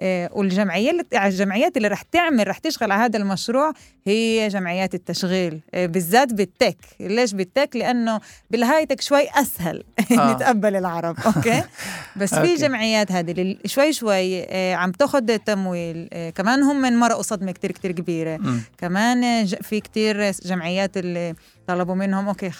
[0.01, 3.73] آه، والجمعيات اللي- الجمعيات اللي رح تعمل رح تشتغل على هذا المشروع
[4.07, 9.85] هي جمعيات التشغيل آه، بالذات بالتك ليش بالتك لأنه بالهايتك شوي أسهل
[10.19, 10.33] آه.
[10.35, 11.62] نتقبل العرب أوكي
[12.21, 12.55] بس في.
[12.55, 17.53] جمعيات هذه اللي شوي شوي آه، عم تاخذ تمويل آه، كمان هم من مرقوا صدمة
[17.53, 18.61] كتير كتير كبيرة مم.
[18.79, 21.35] كمان آه، في كتير جمعيات اللي
[21.66, 22.28] طلبوا منهم.
[22.28, 22.50] أوكي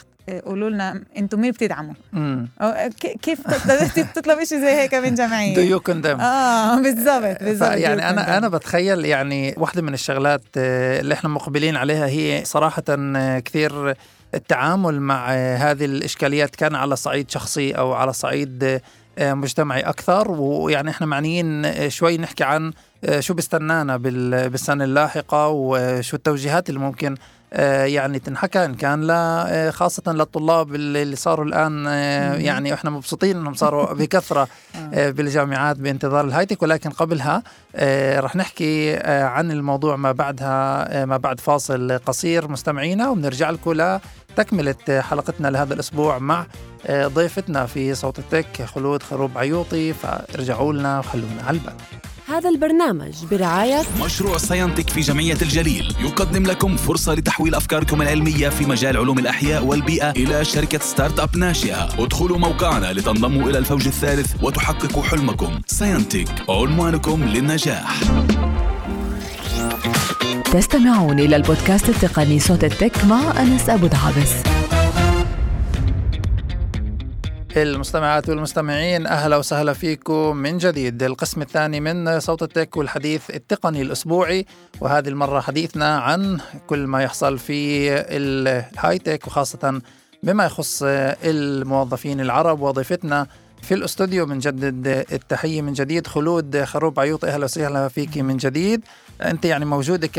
[0.47, 1.95] قولوا لنا أنتم مين بتدعموا؟
[3.23, 6.21] كيف تقدر تطلب شيء زي هيك من جمعية؟ Do you condemn?
[6.21, 11.77] آه بالضبط بالضبط يعني أنا أنا بتخيل يعني واحدة من الشغلات آه، اللي إحنا مقبلين
[11.77, 13.95] عليها هي صراحة آه، كثير
[14.35, 18.81] التعامل مع آه، هذه الإشكاليات كان على صعيد شخصي أو على صعيد
[19.21, 20.31] مجتمعي أكثر.
[20.31, 22.73] ويعني إحنا معنيين شوي نحكي عن
[23.19, 27.15] شو بيستنانا بال- بالسنة اللاحقة وشو التوجيهات اللي ممكن
[27.87, 33.37] يعني تنحكى إن كان لا آه، خاصة للطلاب اللي صاروا الآن آه، يعني إحنا مبسوطين
[33.37, 34.49] إنهم صاروا بكثرة
[34.95, 36.63] آه، بالجامعات بانتظار ال high tech.
[36.63, 37.43] ولكن قبلها
[37.77, 42.49] آه، رح نحكي آه، عن الموضوع ما بعدها آه، ما بعد فاصل قصير.
[42.49, 46.47] مستمعينا وبنرجع لكم لتكملة آه، حلقتنا لهذا الأسبوع مع
[46.87, 49.93] آه، ضيفتنا في صوت التك خلود خروب عيوطي.
[49.93, 51.75] فارجعوا لنا وخلونا على البال
[52.33, 58.65] هذا البرنامج برعاية مشروع ساينتك في جمعية الجليل يقدم لكم فرصة لتحويل أفكاركم العلمية في
[58.65, 61.89] مجال علوم الأحياء والبيئة إلى شركة startup ناشئة.
[61.99, 65.61] ادخلوا موقعنا لتنضموا إلى الفوج الثالث وتحققوا حلمكم.
[65.67, 68.01] ساينتك عنوانكم للنجاح.
[70.53, 74.33] تستمعون إلى البودكاست التقني صوت التك مع أنس أبو دعابس
[77.57, 81.03] المستمعات والمستمعين أهلا وسهلا فيكم من جديد.
[81.03, 84.47] القسم الثاني من صوت التك والحديث التقني الأسبوعي
[84.81, 89.81] وهذه المرة حديثنا عن كل ما يحصل في الهاي تك وخاصة
[90.23, 90.83] بما يخص
[91.25, 92.61] الموظفين العرب.
[92.61, 93.27] وضيفتنا
[93.63, 98.85] في الاستوديو بنجدد التحية من جديد خلود خروب عيوطي أهلا وسهلا فيك من جديد.
[99.23, 100.17] أنت يعني موجودة ك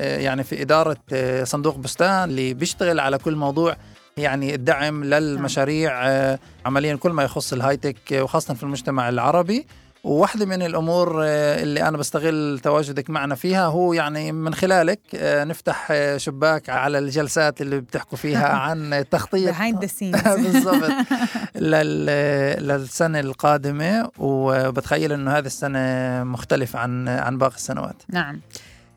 [0.00, 0.96] يعني في إدارة
[1.44, 3.76] صندوق بستان اللي بيشتغل على كل موضوع
[4.16, 9.66] يعني الدعم للمشاريع آه، عمليا كل ما يخص الهايتك آه، وخاصة في المجتمع العربي.
[10.04, 15.92] وواحدة من الأمور آه، اللي أنا بستغل تواجدك معنا فيها هو يعني من خلالك نفتح
[16.16, 19.54] شباك على الجلسات اللي بتحكوا فيها عن تخطيط.
[19.54, 20.28] Behind the scenes.
[20.44, 20.90] بالضبط.
[21.56, 24.10] لل- للسنة القادمة.
[24.18, 25.80] وبتخيل إنه هذه السنة
[26.24, 28.02] مختلفة عن عن باقي السنوات.
[28.08, 28.40] نعم.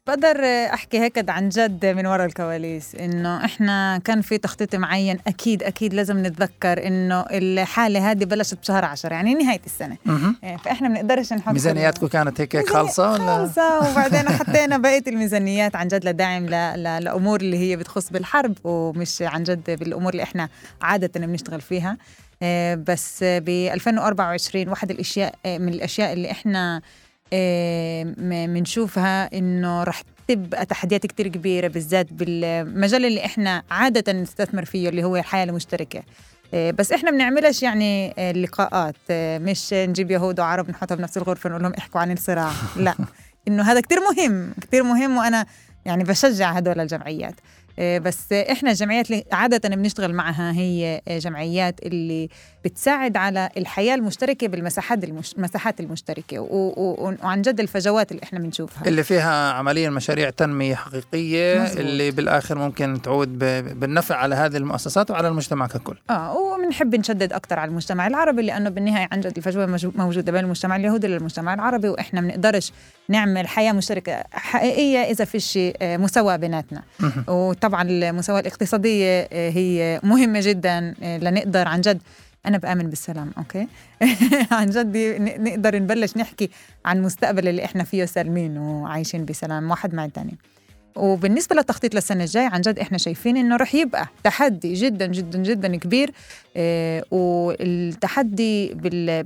[0.08, 0.44] بقدر
[0.74, 5.94] أحكي هيك عن جد من وراء الكواليس إنه إحنا كان في تخطيط معين أكيد أكيد
[5.94, 9.98] لازم نتذكر إنه الحالة هذه بلشت بشهر 10 يعني نهاية السنة.
[10.44, 15.76] إيه، فإحنا بنقدرش نحط ميزانياتكم كانت هيك ميزانية خالصة ولا؟ خالصة وبعدين حطينا بقية الميزانيات
[15.76, 16.52] عن جد لدعم ل...
[16.52, 16.84] ل...
[16.84, 20.50] لأمور اللي هي بتخص بالحرب ومش عن جد بالأمور اللي إحنا
[20.82, 21.98] عادة بنشتغل فيها
[22.44, 26.82] آه، بس ب 2024 واحد الأشياء آه، من الأشياء اللي إحنا
[28.48, 35.04] بنشوفها إنه رح تبقى تحديات كتير كبيرة بالذات بالمجال اللي إحنا عادة نستثمر فيه اللي
[35.04, 36.04] هو الحياة المشتركة.
[36.54, 38.96] آه، بس إحنا بنعملش يعني آه، لقاءات.
[39.10, 42.52] آه، مش نجيب يهود وعرب نحطها بنفس الغرفة نقول لهم احكوا عن الصراع.
[42.86, 42.96] لا
[43.48, 45.46] إنه هذا كتير مهم كتير مهم وأنا
[45.86, 47.36] يعني بشجع هدول الجمعيات.
[47.80, 52.30] آه، بس إحنا الجمعيات اللي عادة بنشتغل معها هي آه، جمعيات اللي
[52.72, 55.34] بتساعد على الحياة المشتركة بالمساحات المش...
[55.38, 56.46] المساحات المشتركة و...
[56.78, 57.14] و...
[57.24, 58.88] وعن جد الفجوات اللي إحنا بنشوفها.
[58.88, 61.80] اللي فيها عمليا مشاريع تنمية حقيقية مزبوط.
[61.80, 65.98] اللي بالآخر ممكن تعود ب- بالنفع على هذه المؤسسات وعلى المجتمع ككل.
[66.10, 70.76] آه وبنحب نشدد أكثر على المجتمع العربي لأنه بالنهاية عن جد الفجوة موجودة بين المجتمع
[70.76, 72.72] اليهودي للمجتمع العربي وإحنا بنقدرش
[73.10, 76.84] نعمل حياة مشتركة حقيقية إذا فيش آه، مساواة بيناتنا.
[77.28, 82.02] وطبعا المساواة الاقتصادية آه، هي مهمة جدا آه، لنقدر عن جد
[82.48, 83.68] أنا بآمن بالسلام أوكي؟
[84.52, 84.98] عن جد
[85.40, 86.50] نقدر نبلش نحكي
[86.86, 90.38] عن المستقبل اللي إحنا فيه سالمين وعايشين بسلام واحد مع الثاني
[90.98, 95.76] وبالنسبة للتخطيط للسنة الجاية عن جد إحنا شايفين إنه رح يبقى تحدي جدا جدا جدا
[95.76, 96.12] كبير
[96.58, 98.74] آه والتحدي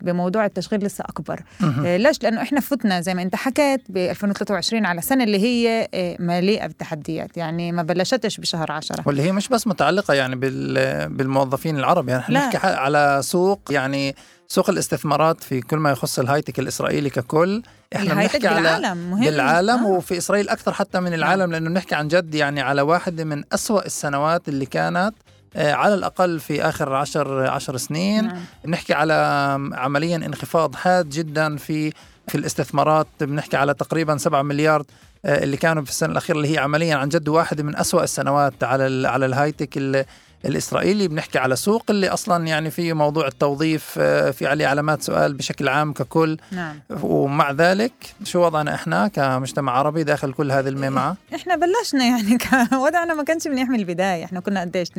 [0.01, 1.41] بموضوع التشغيل لسه أكبر.
[1.85, 5.87] آه ليش؟ لأنه إحنا فتنا زي ما أنت حكيت ب 2023 على سنة اللي هي
[5.93, 7.37] آه مليئة بالتحديات.
[7.37, 12.09] يعني ما بلشتش بشهر 10 واللي هي مش بس متعلقة يعني بال- بالموظفين العرب.
[12.09, 12.39] يعني إحنا.
[12.47, 14.15] نحكي على سوق يعني
[14.51, 17.61] سوق الاستثمارات في كل ما يخص الهايتك الإسرائيلي ككل
[17.95, 19.87] إحنا بنحكي على بالعالم مهم بالعالم آه.
[19.87, 23.85] وفي إسرائيل أكثر حتى من العالم لأنه بنحكي عن جد يعني على واحدة من أسوأ
[23.85, 25.13] السنوات اللي كانت
[25.55, 28.39] آه، على الأقل في آخر عشر عشر سنين نعم.
[28.65, 29.13] بنحكي على
[29.73, 31.91] عمليا انخفاض حاد جدا في
[32.27, 34.83] في الاستثمارات بنحكي على تقريبا 7 مليار
[35.25, 38.63] آه، اللي كانوا في السنة الأخيرة اللي هي عمليا عن جد واحدة من أسوأ السنوات
[38.63, 40.05] على ال على الهايتك
[40.45, 45.33] الإسرائيلي بنحكي على سوق اللي أصلا يعني فيه موضوع التوظيف آه، في عليه علامات سؤال
[45.33, 46.37] بشكل عام ككل.
[46.51, 46.79] نعم.
[47.03, 52.37] ومع ذلك شو وضعنا إحنا كمجتمع عربي داخل كل هذه الميمعة؟ إحنا بلشنا يعني
[52.85, 54.25] وضعنا ما كانش منيح من البداية.
[54.25, 54.93] إحنا كنا قديش 2%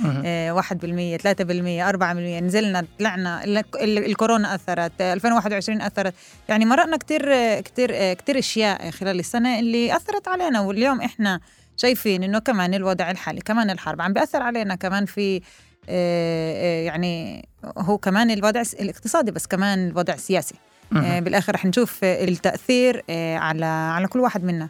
[0.00, 0.22] مهم.
[0.26, 6.14] آه، 1% 3% 4% نزلنا طلعنا ال- ال- الكورونا أثرت آه، 2021 أثرت.
[6.48, 10.60] يعني مرقنا كتير آه، كتير آه، كتير أشياء خلال السنة اللي أثرت علينا.
[10.60, 11.40] واليوم إحنا
[11.76, 15.40] شايفين إنه كمان الوضع الحالي كمان الحرب عم بيأثر علينا كمان في آه،
[15.88, 20.54] آه، يعني هو كمان الوضع الاقتصادي بس كمان الوضع السياسي
[20.96, 21.20] آه،.
[21.20, 23.04] بالآخر رح نشوف التأثير
[23.36, 24.68] على على كل واحد منا.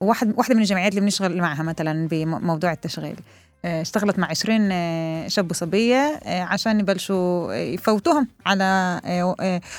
[0.00, 3.16] واحد واحدة من الجمعيات اللي بنشتغل معها مثلا بموضوع التشغيل.
[3.64, 9.00] اشتغلت مع 20 آه، شاب وصبية آه، عشان يبلشوا يفوتوهم على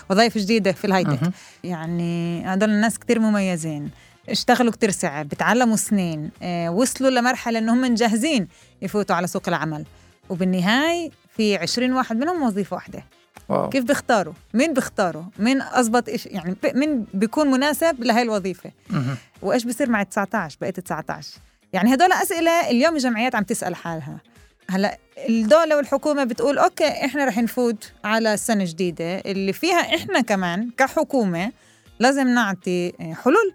[0.09, 1.19] وظائف جديدة في الهايتك.
[1.63, 3.91] يعني هدول الناس كتير مميزين.
[4.29, 8.47] اشتغلوا كتير صعب بتعلموا سنين آه، وصلوا لمرحلة إنهم جاهزين
[8.81, 9.85] يفوتوا على سوق العمل.
[10.29, 13.03] وبالنهاية في 20 واحد منهم وظيفة واحدة.
[13.49, 13.69] wow.
[13.69, 19.17] كيف بيختاروا؟ مين بيختاروا؟ مين أضبط إيش يعني مين بيكون مناسب لهي الوظيفة؟ مهم.
[19.41, 21.29] وإيش بصير مع 19 بقيت 19
[21.73, 24.17] يعني هدول أسئلة اليوم الجمعيات عم تسأل حالها.
[24.69, 24.97] هلأ
[25.29, 31.51] الدولة والحكومة بتقول okay إحنا رح نفوت على سنة جديدة اللي فيها إحنا كمان كحكومة
[31.99, 33.53] لازم نعطي حلول.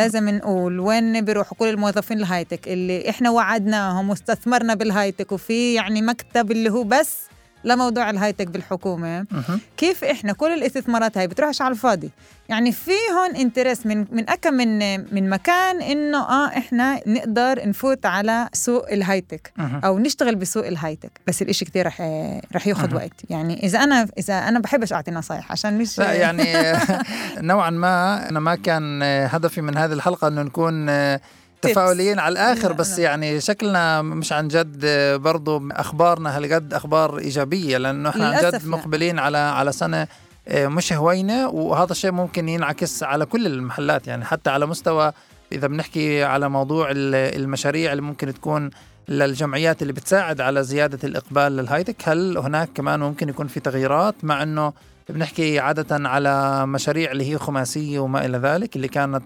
[0.00, 5.09] لازم نقول وين بيروحوا كل الموظفين ال high tech اللي إحنا وعدناهم واستثمرنا بال high
[5.09, 7.16] tech وفي يعني مكتب اللي هو بس
[7.64, 9.26] لموضوع ال high tech بالحكومة.
[9.30, 9.60] مهم.
[9.76, 12.10] كيف إحنا كل الاستثمارات هاي بتروحش على الفاضي؟
[12.48, 14.78] يعني في هون interest من من أكم من
[15.14, 19.52] من مكان إنه آه إحنا نقدر نفوت على سوق ال high tech.
[19.58, 21.10] أو نشتغل بسوق ال high tech.
[21.26, 22.00] بس الإشي كتير رح
[22.54, 23.12] رح ياخذ وقت.
[23.30, 26.44] يعني إذا أنا إذا أنا بحبش أعطي نصايح عشان مش لا يعني
[27.50, 30.90] نوعا ما أنا ما كان هدفي من هذه الحلقة إنه نكون
[31.62, 32.98] تفاؤليين على الآخر لا، بس.
[32.98, 34.86] يعني شكلنا مش عن جد
[35.22, 38.66] برضو أخبارنا هالقد أخبار إيجابية لأنه إحنا عن جد.
[38.66, 40.06] مقبلين على على سنة
[40.54, 45.12] مش هوينة وهذا الشيء ممكن ينعكس على كل المحلات يعني حتى على مستوى
[45.52, 48.70] إذا بنحكي على موضوع ال- المشاريع اللي ممكن تكون
[49.08, 54.42] للجمعيات اللي بتساعد على زيادة الإقبال للهايتك هل هناك كمان ممكن يكون في تغييرات مع
[54.42, 54.72] إنه
[55.10, 59.22] بنحكي عادة على مشاريع اللي هي خماسية وما إلى ذلك اللي كانت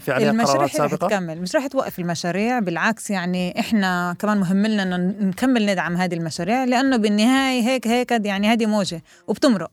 [0.00, 1.08] في عليها قرارات المشاريع رح سابقة.
[1.08, 6.14] تكمل مش رح توقف المشاريع بالعكس يعني إحنا كمان مهم لنا إنه نكمل ندعم هذه
[6.14, 9.70] المشاريع لأنه بالنهاية هيك هيك يعني هذه موجة وبتمرق.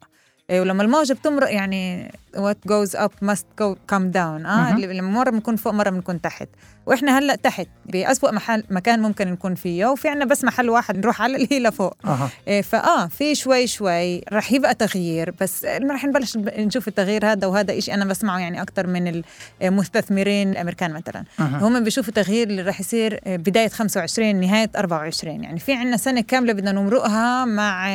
[0.51, 2.12] ولما الموجة بتمرق يعني
[2.67, 4.79] goes up must go come down آه مهم.
[4.79, 6.47] لما مرة بنكون فوق مرة بنكون تحت
[6.86, 11.21] وإحنا هلأ تحت بأسوأ محل مكان ممكن نكون فيه وفي عنا بس محل واحد نروح
[11.21, 12.29] على اللي هي لفوق أها.
[12.47, 17.77] إيه، فآه في شوي شوي رح يبقى تغيير بس رح نبلش نشوف التغيير هذا وهذا
[17.77, 19.21] إشي أنا بسمعه يعني أكثر من
[19.62, 21.55] المستثمرين الأمريكان مثلا مهم.
[21.55, 26.53] هم بيشوفوا تغيير اللي رح يصير بداية 25 نهاية 24 يعني في عنا سنة كاملة
[26.53, 27.89] بدنا نمرقها مع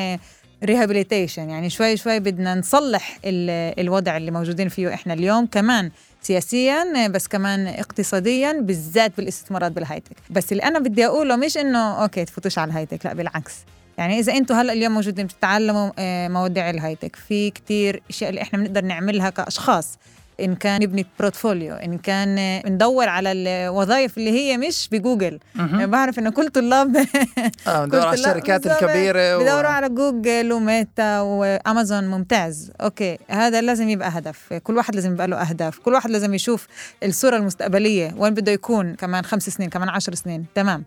[0.65, 5.91] rehabilitation يعني شوي شوي بدنا نصلح ال- الوضع اللي موجودين فيه إحنا اليوم كمان
[6.23, 10.17] سياسيا بس كمان اقتصاديا بالذات بالاستثمارات بال high tech.
[10.31, 13.53] بس اللي أنا بدي أقوله مش إنه okay تفوتوش على ال high tech لا بالعكس.
[13.99, 18.31] يعني إذا أنتم هلأ اليوم موجودين بتتعلموا آه، مواضيع ال high tech في كتير أشياء
[18.31, 19.99] اللي إحنا بنقدر نعملها كأشخاص.
[20.45, 25.39] إن كان نبني portfolio إن كان ندور على الوظائف اللي هي مش بجوجل.
[25.55, 25.87] مهم.
[25.87, 26.97] بعرف انه كل طلاب
[27.67, 29.41] آه ندور على الشركات الكبيرة و...
[29.41, 32.73] بدوروا على جوجل وميتا وأمازون ممتاز.
[32.81, 34.53] okay هذا لازم يبقى هدف.
[34.53, 35.79] كل واحد لازم يبقى له أهداف.
[35.79, 36.67] كل واحد لازم يشوف
[37.03, 40.47] الصورة المستقبلية وين بده يكون كمان خمس سنين كمان عشر سنين.
[40.55, 40.85] تمام.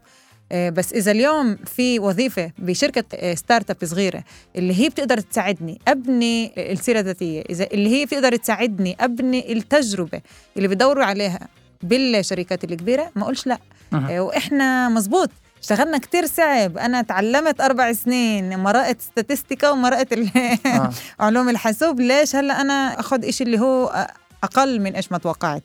[0.52, 4.24] بس إذا اليوم في وظيفة بشركة آه، startup صغيرة
[4.56, 10.22] اللي هي بتقدر تساعدني أبني السيرة الذاتية إذا اللي هي بتقدر تساعدني أبني التجربة
[10.58, 11.48] اللي بدوروا عليها
[11.84, 13.58] بالشركات الكبيرة ما أقولش لأ.
[13.94, 15.30] آه، وإحنا مزبوط
[15.62, 20.14] اشتغلنا كتير صعب أنا تعلمت أربع سنين مرقت ستاتستيكا ومرقت
[20.66, 20.92] آه.
[21.20, 24.08] علوم الحاسوب ليش هلأ أنا اخذ إشي اللي هو
[24.44, 25.64] أقل من إيش ما توقعت.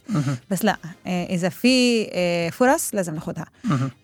[0.50, 3.46] بس لا آه، إذا في آه، فرص لازم ناخذها.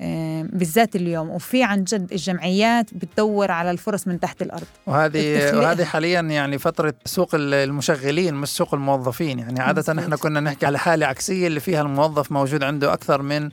[0.01, 5.57] آه، بالذات اليوم وفي عن جد الجمعيات بتدور على الفرص من تحت الأرض وهذه.
[5.59, 9.99] وهذه حاليا يعني فترة سوق ال- المشغلين مش سوق الموظفين يعني عادة مزبوط.
[9.99, 13.49] إحنا كنا نحكي على حالة عكسية اللي فيها الموظف موجود عنده أكثر من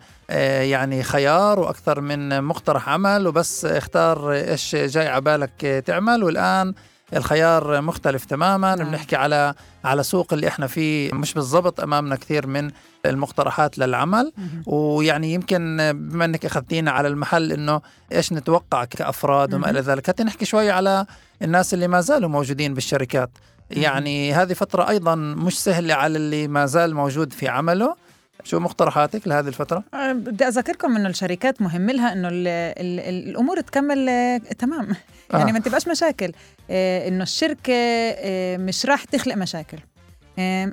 [0.69, 6.73] يعني خيار وأكثر من مقترح عمل وبس اختار إيش جاي على بالك تعمل والآن
[7.13, 8.87] الخيار مختلف تماما نعم.
[8.87, 9.53] بنحكي على
[9.85, 12.71] على سوق اللي إحنا فيه مش بالضبط أمامنا كثير من
[13.05, 14.63] المقترحات للعمل مهم.
[14.65, 19.69] ويعني يمكن بما إنك أخذتينا على المحل إنه إيش نتوقع كأفراد وما.
[19.69, 21.05] إلى ذلك حتى نحكي شوي على
[21.41, 23.29] الناس اللي ما زالوا موجودين بالشركات
[23.71, 27.95] يعني هذه فترة أيضا مش سهلة على اللي ما زال موجود في عمله
[28.43, 33.29] شو مقترحاتك لهذه الفترة؟ أه، بدي اذكركم إنه الشركات مهم لها إنه ال ال ال
[33.29, 34.87] الأمور تكمل آه، تمام.
[35.33, 35.37] آه.
[35.37, 36.31] يعني ما تبقاش مشاكل.
[36.69, 39.77] آه، إنه الشركة آه، مش راح تخلق مشاكل.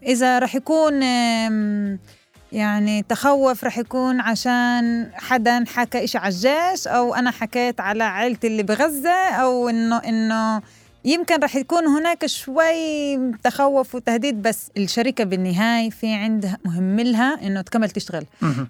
[0.07, 1.03] إذا راح يكون
[2.53, 8.47] يعني تخوف راح يكون عشان حدا حكى إشي على الجيش أو أنا حكيت على عائلتي
[8.47, 10.63] اللي بغزة أو انه إنه
[11.05, 17.61] يمكن راح يكون هناك شوي تخوف وتهديد بس الشركة بالنهاية في عندها مهم لها إنه
[17.61, 18.25] تكمل تشتغل.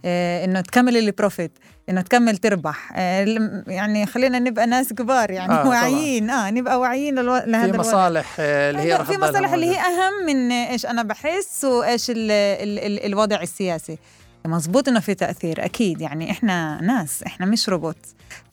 [0.04, 1.52] آه، إنه تكمل البروفيت
[1.88, 5.68] إنه تكمل تربح آه، يعني خلينا نبقى ناس كبار يعني آه، آه.
[5.68, 7.14] واعيين آه نبقى واعيين.
[7.14, 7.78] لهذا في الوضع.
[7.78, 9.78] مصالح آه، اللي هي رح في مصالح اللي هي.
[9.80, 13.98] أهم من إيش أنا بحس وإيش ال ال ال الوضع السياسي
[14.46, 17.96] مزبوط إنه في تأثير أكيد يعني إحنا ناس إحنا مش روبوت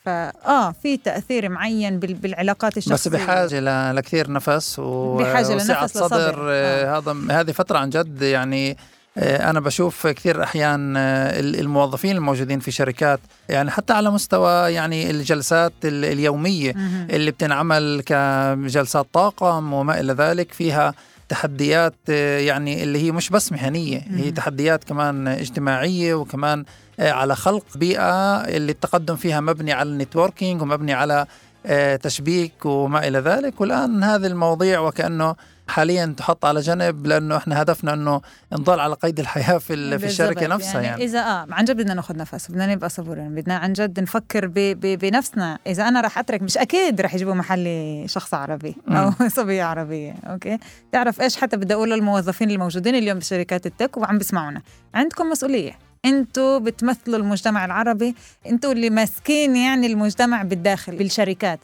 [0.05, 5.97] فاه في تأثير معين بال- بالعلاقات الشخصية بس بحاجه لكثير نفس و- بحاجة وسعة لنفس
[5.97, 6.35] صدر لصبر.
[6.49, 8.77] آه، هذا هذه فترة عن جد يعني
[9.17, 14.73] آه، أنا بشوف كثير أحيان آه، ال- الموظفين الموجودين في شركات يعني حتى على مستوى
[14.73, 17.07] يعني الجلسات ال- اليومية مهم.
[17.09, 20.93] اللي بتنعمل كجلسات طاقم وما إلى ذلك فيها
[21.29, 24.31] تحديات آه، يعني اللي هي مش بس مهنية هي.
[24.31, 26.65] تحديات كمان اجتماعية وكمان
[26.99, 31.25] آه، على خلق بيئة اللي التقدم فيها مبني على النتوركينج ومبني على
[32.03, 33.61] تشبيك وما إلى ذلك.
[33.61, 35.35] والآن هذه المواضيع وكأنه
[35.67, 38.21] حاليا تحط على جنب لأنه إحنا هدفنا إنه
[38.53, 40.47] نضل على قيد الحياة في في الشركة.
[40.47, 43.99] نفسها يعني, اذا آه عن جد بدنا ناخذ نفس بدنا نبقى صبورين بدنا عن جد
[43.99, 45.59] نفكر ب ب بنفسنا.
[45.67, 50.57] إذا أنا رح أترك مش أكيد رح يجيبوا محلي شخص عربي أو صبية عربية أوكي؟
[50.91, 54.61] تعرف إيش؟ حتى بدي أقول للموظفين الموجودين اليوم بشركات التك وعم بيسمعونا
[54.93, 55.71] عندكم مسؤولية.
[56.05, 58.15] أنتوا بتمثلوا المجتمع العربي
[58.47, 61.59] أنتوا اللي ماسكين يعني المجتمع بالداخل بالشركات.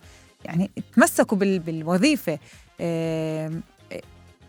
[0.45, 2.39] يعني تمسكوا بال بالوظيفة.
[2.81, 3.61] آم،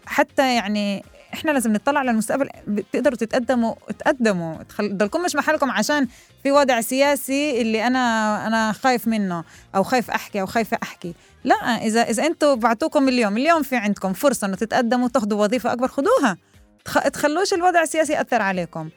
[0.07, 2.49] حتى يعني إحنا لازم نطلع على المستقبل
[2.93, 4.97] تقدروا تتقدموا تقدموا تخل...
[4.97, 6.09] ضلكم مش محلكم عشان
[6.43, 11.15] في وضع سياسي اللي أنا أنا خايف منه أو خايف أحكي أو خايفة أحكي.
[11.45, 15.89] لا إذا إذا أنتم بعتوكم اليوم اليوم في عندكم فرصة إنه تتقدموا تاخذوا وظيفة أكبر
[15.89, 16.37] خذوها
[16.85, 16.99] تخ...
[16.99, 18.89] تخلوش الوضع السياسي يأثر عليكم.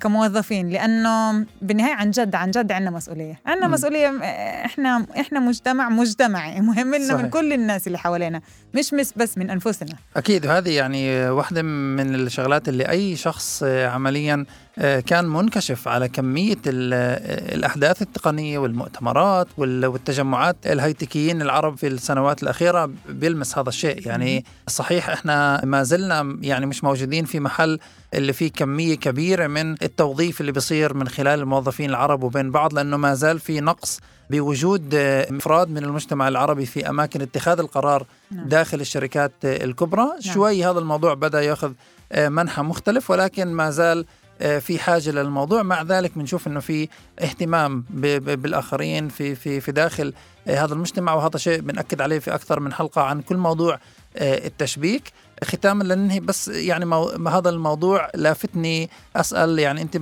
[0.00, 3.68] كموظفين لأنه بالنهاية عن جد عن جد عندنا مسؤولية عندنا.
[3.68, 7.20] مسؤولية إيه، إحنا إحنا مجتمع مجتمعي مهم لنا صحيح.
[7.22, 8.40] من كل الناس اللي حوالينا
[8.74, 14.34] مش بس من أنفسنا أكيد وهذه يعني واحدة من الشغلات اللي أي شخص آه، عمليا
[14.34, 14.46] آه،
[14.80, 22.42] كان منكشف على كمية ال- آه، الأحداث التقنية والمؤتمرات وال- والتجمعات الهيتكيين العرب في السنوات
[22.42, 27.78] الأخيرة بيلمس هذا الشيء يعني صحيح إحنا ما زلنا يعني مش موجودين في محل
[28.14, 32.96] اللي فيه كمية كبيرة من التوظيف اللي بيصير من خلال الموظفين العرب وبين بعض لأنه
[32.96, 34.00] ما زال في نقص
[34.30, 38.48] بوجود آه، إفراد من المجتمع العربي في أماكن اتخاذ القرار نعم.
[38.48, 40.20] داخل الشركات آه، الكبرى نعم.
[40.34, 41.72] شوي هذا الموضوع بدأ ياخذ
[42.12, 44.06] آه، منحى مختلف ولكن ما زال آه،
[44.38, 46.88] في حاجة للموضوع مع ذلك بنشوف إنه في
[47.20, 50.12] اهتمام بالآخرين في في في داخل
[50.48, 53.78] آه، هذا المجتمع وهذا شيء بنأكد عليه في أكثر من حلقة عن كل موضوع
[54.16, 55.12] آه، التشبيك
[55.44, 60.00] ختاما لننهي بس يعني مو هذا الموضوع لافتني أسأل يعني أنت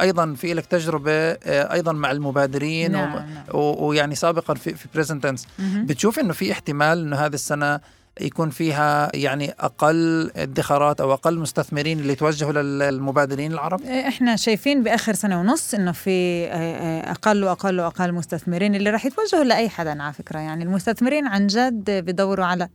[0.00, 3.44] أيضا في لك تجربة آه، أيضا مع المبادرين نعم، نعم.
[3.54, 5.46] ويعني سابقا في في Presentense.
[5.58, 7.80] بتشوف إنه في احتمال إنه هذه السنة
[8.20, 15.14] يكون فيها يعني أقل ادخارات أو أقل مستثمرين اللي توجهوا للمبادرين العرب؟ إحنا شايفين بآخر
[15.14, 20.02] سنة ونص إنه في آه، آه، أقل وأقل وأقل مستثمرين اللي راح يتوجهوا لأي حدا
[20.02, 22.68] على فكرة يعني المستثمرين عن جد بدوروا على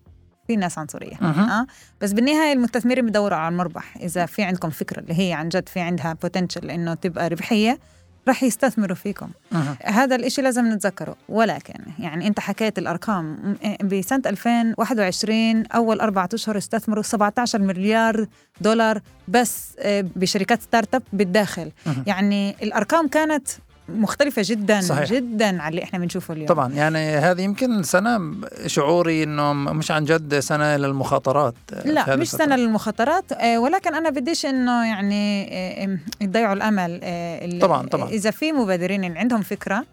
[0.47, 1.15] في ناس عنصرية.
[1.21, 1.67] آه
[2.01, 5.79] بس بالنهاية المستثمرين بدوروا على المربح إذا في عندكم فكرة اللي هي عن جد في
[5.79, 7.79] عندها potential إنه تبقى ربحية
[8.28, 9.76] راح يستثمروا فيكم مهم.
[9.84, 17.03] هذا الإشي لازم نتذكره ولكن يعني أنت حكيت الأرقام بسنة 2021 أول أربعة أشهر استثمروا
[17.03, 18.28] 17 مليار
[18.61, 22.03] دولار بس آه، بشركات ستارت أب بالداخل مهم.
[22.07, 23.47] يعني الأرقام كانت
[23.95, 25.09] مختلفة جدا صحيح.
[25.11, 28.19] جدا على اللي إحنا بنشوفه اليوم طبعا يعني هذه يمكن سنة
[28.65, 32.45] شعوري إنه مش عن جد سنة للمخاطرات لا مش الفترة.
[32.45, 35.49] سنة للمخاطرات آه، ولكن أنا بديش إنه يعني
[35.83, 38.09] آه، يضيعوا الأمل آه، طبعاً، طبعاً.
[38.09, 39.85] إذا في مبادرين اللي عندهم فكرة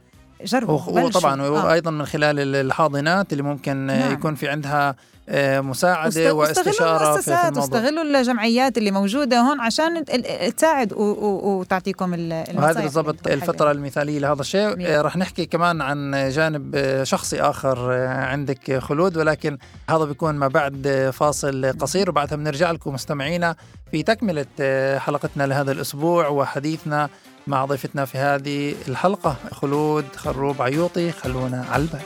[0.44, 0.80] جربوا.
[1.04, 1.50] وطبعا آه.
[1.50, 4.12] وأيضا من خلال ال- الحاضنات اللي ممكن نعم.
[4.12, 4.96] يكون في عندها
[5.30, 7.62] مساعدة واستغلوا واستشارة في- المؤسسات الموضوع.
[7.80, 10.04] واستغلوا الجمعيات اللي موجودة هون عشان
[10.56, 13.70] تساعد وتعطيكم ال- النصايح وهذه اللي بالضبط محتاجينها.
[13.72, 14.76] المثالية لهذا الشيء.
[14.76, 14.98] مية.
[14.98, 19.58] آه، رح نحكي كمان عن جانب آه، شخصي آخر آه، عندك خلود ولكن
[19.90, 22.10] هذا بيكون ما بعد آه، فاصل قصير.
[22.10, 23.56] وبعدها بنرجع لكم مستمعينا
[23.90, 27.08] في تكملة آه، حلقتنا لهذا الأسبوع وحديثنا
[27.46, 29.36] مع ضيفتنا في هذه الحلقة.
[29.52, 32.00] خلود خروب عيوطي خلونا على البال.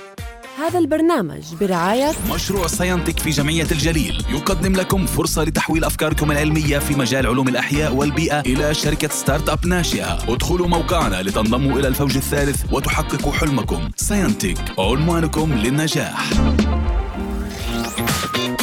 [0.67, 4.25] هذا البرنامج برعاية مشروع ساينتك في جمعية الجليل.
[4.31, 10.19] يقدم لكم فرصة لتحويل أفكاركم العلمية في مجال علوم الأحياء والبيئة إلى شركة startup ناشئة.
[10.29, 13.91] ادخلوا موقعنا لتنضموا إلى الفوج الثالث وتحققوا حلمكم.
[13.97, 16.31] ساينتك عنوانكم للنجاح.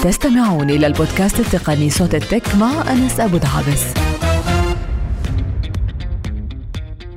[0.04, 3.84] تستمعون إلى البودكاست التقني صوت التك مع أنس أبو دعابس.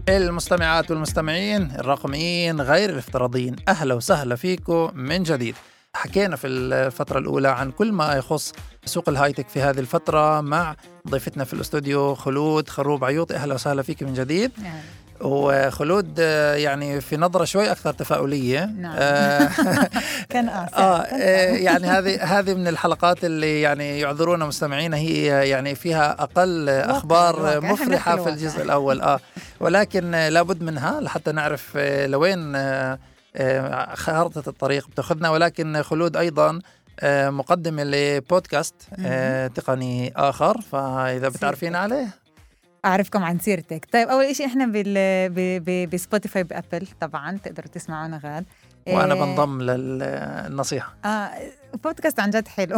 [0.09, 5.55] المستمعات والمستمعين الرقميين غير الافتراضيين أهلا وسهلا فيكم من جديد.
[5.95, 8.53] حكينا في الفترة الأولى عن كل ما يخص
[8.85, 10.77] سوق الهايتك في هذه الفترة مع
[11.09, 14.51] ضيفتنا في الاستوديو خلود خروب عيوطي أهلا وسهلا فيك من جديد.
[14.63, 14.81] يعني
[15.21, 18.65] وخلود آه، يعني في نظرة شوي أكثر تفاؤلية.
[18.65, 18.95] نعم.
[18.99, 19.51] آه،
[20.31, 26.23] كان آه آه، يعني هذه هذه من الحلقات اللي يعني يعذرونا مستمعينا هي يعني فيها
[26.23, 28.29] أقل أخبار مفرحة في.
[28.29, 29.01] الجزء الأول.
[29.01, 29.21] آه
[29.61, 32.57] ولكن لابد منها لحتى نعرف لوين
[33.95, 35.31] خارطة الطريق بتاخذنا.
[35.31, 36.59] ولكن خلود أيضا
[37.05, 38.75] مقدمة لبودكاست
[39.55, 40.61] تقني آخر.
[40.61, 42.21] فإذا بتعرفين عليه
[42.85, 43.87] أعرفكم عن سيرتك.
[43.93, 44.95] طيب أول شيء إحنا بال
[45.29, 48.45] ب- ب- بسبوتيفاي بأبل طبعا تقدروا تسمعونا غاد.
[48.89, 50.95] وأنا إيه، بنضم للنصيحة.
[51.05, 51.31] آه
[51.85, 52.77] بودكاست عن جد حلو.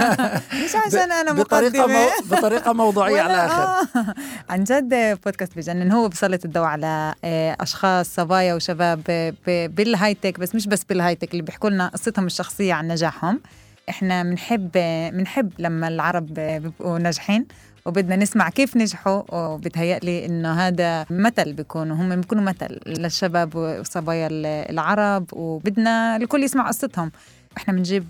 [0.64, 3.62] مش عشان أنا بطريقة مو بطريقة موضوعية على الآخر.
[4.00, 4.14] آه.
[4.48, 5.92] عن جد بودكاست بجنن.
[5.92, 10.66] هو بيسلط الضوء على آه، أشخاص صبايا وشباب ب- ب- بال high tech بس مش
[10.66, 13.40] بس بال high tech اللي بيحكوا لنا قصتهم الشخصية عن نجاحهم.
[13.88, 14.70] إحنا بنحب
[15.12, 17.46] بنحب لما العرب بيبقوا ناجحين.
[17.86, 24.28] وبدنا نسمع كيف نجحوا وبتهيألي إنه هذا مثل بيكونوا هم بيكونوا مثل للشباب وصبايا
[24.70, 27.12] العرب وبدنا الكل يسمع قصتهم.
[27.56, 28.04] إحنا بنجيب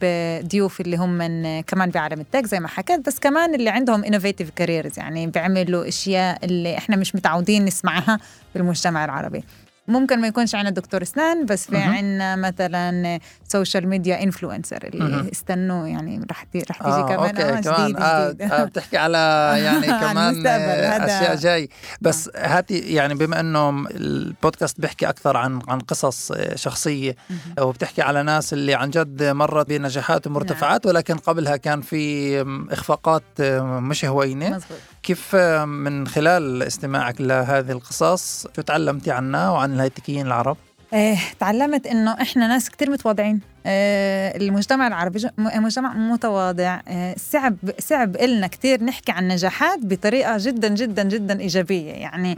[0.47, 4.05] ضيوف اللي هم من كمان بعالم ال tech زي ما حكيت بس كمان اللي عندهم
[4.05, 8.19] innovative careers يعني بيعملوا أشياء اللي إحنا مش متعودين نسمعها
[8.55, 9.45] بالمجتمع العربي.
[9.89, 11.77] ممكن ما يكونش عندنا دكتور اسنان بس في.
[11.77, 15.29] عندنا مثلا social media influencer اللي مهم.
[15.33, 17.19] استنوا يعني رح تي رح تيجي آه كمان.
[17.37, 18.53] أوكي آه كمان جديد آه جديد.
[18.53, 19.19] آه بتحكي على
[19.65, 21.69] يعني عن كمان آه، أشياء جاي.
[22.01, 27.17] بس هاتي يعني بما إنه البودكاست بيحكي أكثر عن عن قصص آه، شخصيه
[27.61, 33.23] وبتحكي على ناس اللي عن جد مرت بنجاحات ومرتفعات ولكن قبلها كان في إخفاقات
[33.63, 35.37] مش هوينه مزبوط كيف
[35.67, 40.57] من خلال استماعك لهذه القصص شو تعلمتي عنها وعن الهيتكيين العرب؟
[40.95, 43.41] آه، تعلمت إنه إحنا ناس كتير متواضعين.
[43.67, 46.81] آه، المجتمع العربي مجتمع متواضع.
[46.89, 51.93] آه، صعب صعب إلنا كتير نحكي عن نجاحات بطريقة جدا جدا جدا إيجابية.
[51.93, 52.37] يعني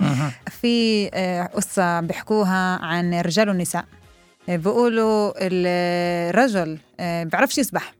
[0.60, 3.84] في آه، قصة بيحكوها عن رجال ونساء.
[4.48, 7.94] آه، بيقولوا الرجل آه، بيعرفش يسبح.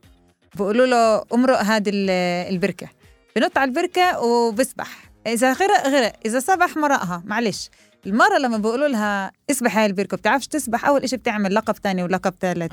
[0.55, 2.11] بيقولوا له امرق هذه ال-
[2.55, 2.89] البركة.
[3.37, 5.11] بنط على البركة وبسبح.
[5.27, 6.13] إذا غرق غرق.
[6.27, 7.71] إذا سبح مرقها معلش.
[8.07, 12.35] المرة لما بيقولوا لها اسبح هاي البركة بتعرفش تسبح؟ أول إشي بتعمل لقب تاني ولقب
[12.41, 12.73] ثالث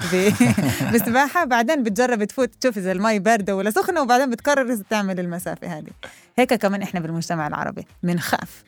[0.93, 1.45] بسباحة.
[1.45, 5.91] بعدين بتجرب تفوت تشوف إذا المي باردة ولا سخنة وبعدين بتقرر إذا تعمل المسافة هذه.
[6.37, 8.63] هيك كمان إحنا بالمجتمع العربي بنخاف.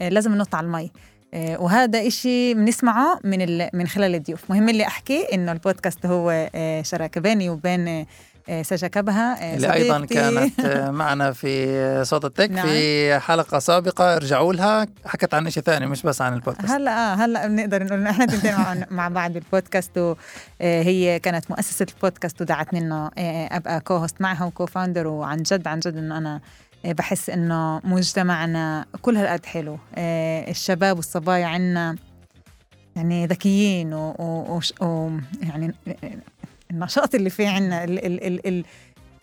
[0.00, 0.90] لازم ننط على المي.
[1.34, 4.50] آه، وهذا إشي بنسمعه من من خلال الضيوف.
[4.50, 8.06] مهم اللي أحكي إنه البودكاست هو آه، شراكة بيني وبين آه،
[8.62, 10.14] سجا كبها آه، اللي أيضا صديقتي.
[10.14, 12.66] كانت آه، معنا في صوت التك نعم.
[12.66, 14.16] في حلقة سابقة.
[14.16, 14.86] ارجعوا لها.
[15.06, 16.70] حكت عن شيء ثاني مش بس عن البودكاست.
[16.70, 18.54] هلا آه هلا بنقدر نقول إحنا تنتين
[18.96, 19.98] مع, بعض بالبودكاست
[20.60, 25.78] وهي كانت مؤسسة البودكاست ودعتني انه آه، أبقى co-host معها و co-founder وعن جد عن
[25.80, 26.40] جد إنه أنا
[26.84, 29.78] آه، بحس إنه مجتمعنا كل هالقد حلو.
[29.94, 31.96] آه، الشباب والصبايا عنا
[32.96, 35.10] يعني ذكيين و, و, وش- و
[35.42, 35.74] يعني
[36.70, 38.64] النشاط اللي فيه عنا ال ال ال ال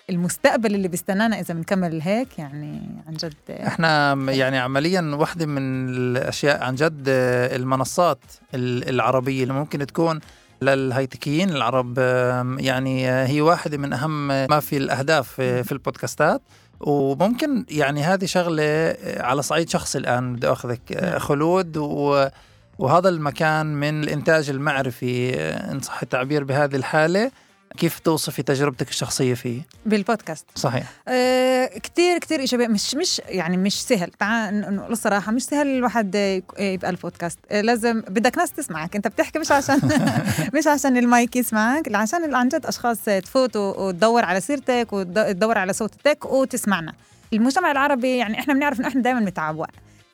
[0.10, 5.90] المستقبل اللي بيستنانا إذا بنكمل هيك يعني عن جد آه، إحنا يعني عمليا واحدة من
[5.90, 8.20] الأشياء عن جد آه، المنصات
[8.56, 10.20] ال- العربية اللي ممكن تكون
[10.62, 11.98] للهيتكيين العرب
[12.60, 16.42] يعني آه، هي واحدة من أهم ما في الأهداف آه، في البودكاستات
[16.80, 21.20] وممكن يعني هذه شغلة آه، على صعيد شخصي الآن بدي أخذك آه، نعم.
[21.20, 22.28] خلود و
[22.80, 25.34] وهذا المكان من الإنتاج المعرفي.
[25.72, 27.32] إن صح التعبير بهذه الحالة
[27.78, 30.46] كيف توصفي تجربتك الشخصية فيه؟ بالبودكاست.
[30.56, 30.84] صحيح.
[31.08, 32.68] آه كتير كتير إيجابية.
[32.68, 34.12] مش مش يعني مش سهل.
[34.20, 36.16] تعال نقول الصراحة مش سهل الواحد
[36.60, 37.40] يبقى البودكاست.
[37.52, 38.96] آه لازم بدك ناس تسمعك.
[38.96, 39.80] أنت بتحكي مش عشان
[40.58, 46.26] مش عشان المايك يسمعك عشان عن جد أشخاص تفوت وتدور على سيرتك وتدور على صوتك
[46.26, 46.94] وتسمعنا.
[47.34, 49.68] المجتمع العربي يعني إحنا بنعرف إنه إحنا دائما بنتعوق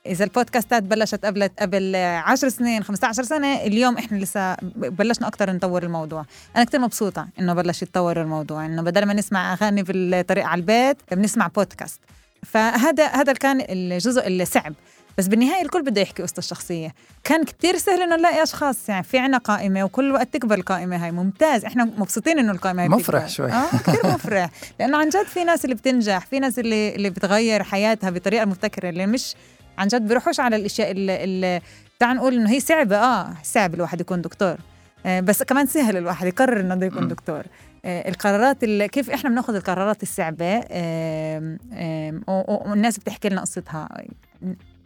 [0.06, 5.84] إذا البودكاستات بلشت قبل قبل 10 سنين 15 سنة اليوم إحنا لسه بلشنا أكثر نطور
[5.84, 6.26] الموضوع.
[6.56, 10.60] أنا كثير مبسوطة إنه بلش يتطور الموضوع إنه بدل ما نسمع أغاني في الطريق على
[10.60, 12.00] البيت بنسمع بودكاست.
[12.46, 14.74] فهذا هذا كان الجزء اللي صعب
[15.18, 16.94] بس بالنهاية الكل بده يحكي قصته الشخصية.
[17.24, 21.12] كان كتير سهل إنه نلاقي أشخاص يعني في عنا قائمة وكل وقت تكبر القائمة هاي.
[21.12, 21.66] ممتاز.
[21.66, 23.28] إحنا مبسوطين إنه القائمة هاي مفرح بتكبر.
[23.28, 23.52] شوي.
[23.52, 24.50] آه كتير مفرح.
[24.80, 28.90] لأنه عن جد في ناس اللي بتنجح في ناس اللي اللي بتغير حياتها بطريقة مبتكرة
[28.90, 29.36] اللي مش
[29.78, 31.62] عن جد بيروحوش على الأشياء اللي,
[32.00, 32.98] تعال نقول إنه هي صعبة.
[32.98, 34.56] آه صعب الواحد يكون دكتور.
[35.06, 37.08] آه، بس كمان سهل الواحد يقرر إنه بده يكون.
[37.08, 37.44] دكتور.
[37.86, 40.58] آه، القرارات اللي كيف إحنا بناخذ القرارات الصعبة؟
[42.28, 43.90] و- والناس بتحكي لنا قصتها.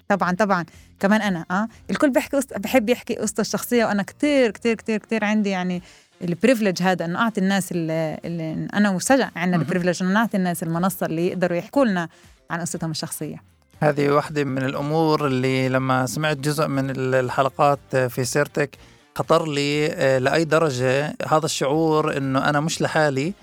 [0.09, 0.65] طبعا طبعا.
[0.99, 5.49] كمان أنا آه الكل بيحكي بحب يحكي قصته الشخصية وأنا كتير كتير كتير كتير عندي
[5.49, 5.81] يعني
[6.21, 9.61] ال privilege هذا إنه أعطي الناس اللي, اللي أنا وسجع عندنا.
[9.61, 12.09] ال privilege إنه نعطي الناس المنصة اللي يقدروا يحكوا لنا
[12.51, 13.43] عن قصتهم الشخصية.
[13.83, 18.69] هذه واحدة من الأمور اللي لما سمعت جزء من الحلقات في سيرتك
[19.15, 23.33] خطر لي آه، لأي درجة هذا الشعور أنه أنا مش لحالي.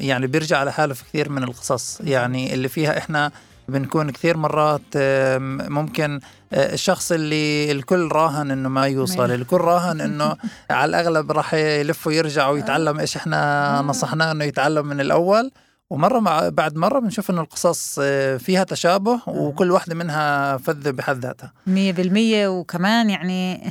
[0.00, 2.00] يعني بيرجع لحاله في كثير من القصص.
[2.00, 3.30] يعني اللي فيها إحنا
[3.68, 6.20] بنكون كثير مرات أم، ممكن
[6.52, 10.36] آه، الشخص اللي الكل راهن إنه ما يوصل الكل راهن إنه
[10.70, 15.50] على الأغلب راح يلف ويرجع ويتعلم إيش إحنا نصحناه إنه يتعلم من الأول.
[15.90, 21.18] ومرة مع بعد مرة بنشوف إنه القصص آه، فيها تشابه وكل واحدة منها فذة بحد
[21.18, 21.52] ذاتها.
[21.66, 22.48] مية بالمية.
[22.48, 23.70] وكمان يعني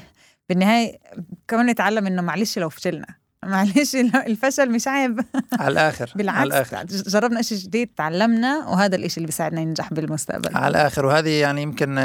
[0.49, 0.97] بالنهاية
[1.47, 3.07] كمان نتعلم إنه معلش لو فشلنا
[3.45, 3.95] معلش
[4.28, 5.20] الفشل مش عيب.
[5.59, 6.84] على الآخر على بالعكس الآخر.
[6.86, 10.57] جربنا إشي جديد تعلمنا وهذا الإشي اللي بيساعدنا ننجح بالمستقبل.
[10.57, 11.05] على الآخر.
[11.05, 11.97] وهذه يعني يمكن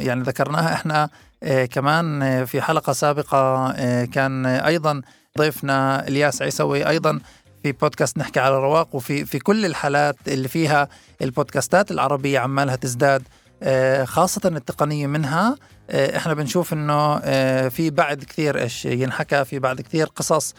[0.00, 1.08] يعني ذكرناها إحنا
[1.42, 3.72] آه، كمان آه، في حلقة سابقة
[4.04, 5.02] كان أيضا
[5.38, 7.20] ضيفنا إلياس عيسوي أيضا
[7.62, 10.88] في بودكاست نحكي على رواق وفي في كل الحالات اللي فيها
[11.22, 13.22] البودكاستات العربية عمالها تزداد
[13.62, 15.56] آه، خاصة التقنية منها
[15.90, 20.54] آه، إحنا بنشوف إنه آه، في بعد كثير إيش ينحكى في بعد كثير قصص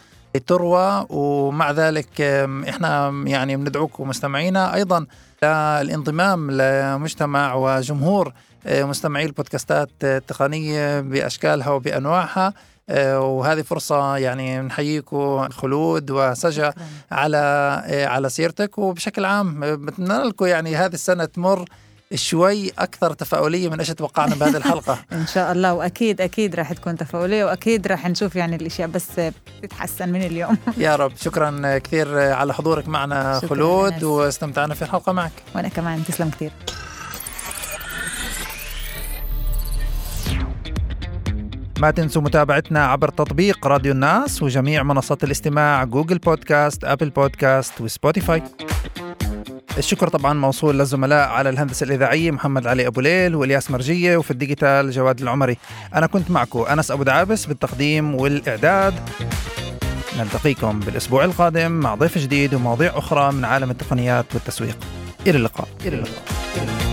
[0.46, 2.20] تروى ومع ذلك
[2.68, 5.06] إحنا يعني بندعوكم مستمعينا أيضا
[5.42, 8.32] للانضمام لمجتمع وجمهور
[8.66, 12.46] مستمعي البودكاستات التقنية بأشكالها وبأنواعها.
[12.46, 12.52] آه،
[12.90, 16.72] وهذه فرصة يعني نحييكم خلود وسجا.
[17.12, 17.36] على
[17.86, 18.78] آه، على سيرتك.
[18.78, 21.64] وبشكل عام آه، بتمنى لكم يعني هذه السنة تمر
[22.14, 24.98] شوي أكثر تفاؤلية من إيش توقعنا بهذه الحلقة.
[25.12, 25.74] إن شاء الله.
[25.74, 29.06] وأكيد أكيد راح تكون تفاؤلية وأكيد راح نشوف يعني الأشياء بس
[29.62, 30.56] بتتحسن من اليوم.
[30.78, 31.12] يا رب.
[31.16, 34.04] شكرا كثير على حضورك معنا خلود.
[34.04, 35.32] واستمتعنا في الحلقة معك.
[35.54, 36.04] وأنا كمان.
[36.04, 36.50] تسلم كثير.
[41.78, 47.87] ما تنسوا متابعتنا عبر تطبيق راديو الناس وجميع منصات الاستماع Google Podcast Apple Podcast و
[47.87, 48.42] Spotify.
[49.78, 54.38] الشكر طبعا موصول للزملاء على الهندسة الإذاعية محمد علي أبو ليل والياس مرجية وفي ال
[54.38, 55.56] digital جواد العمري.
[55.94, 58.94] أنا كنت معكم أنس أبو دعابس بالتقديم والإعداد.
[60.18, 64.78] نلتقيكم بالأسبوع القادم مع ضيف جديد ومواضيع أخرى من عالم التقنيات والتسويق.
[65.26, 65.68] إلى اللقاء.
[65.86, 66.22] إلى اللقاء,
[66.56, 66.87] إلى اللقاء.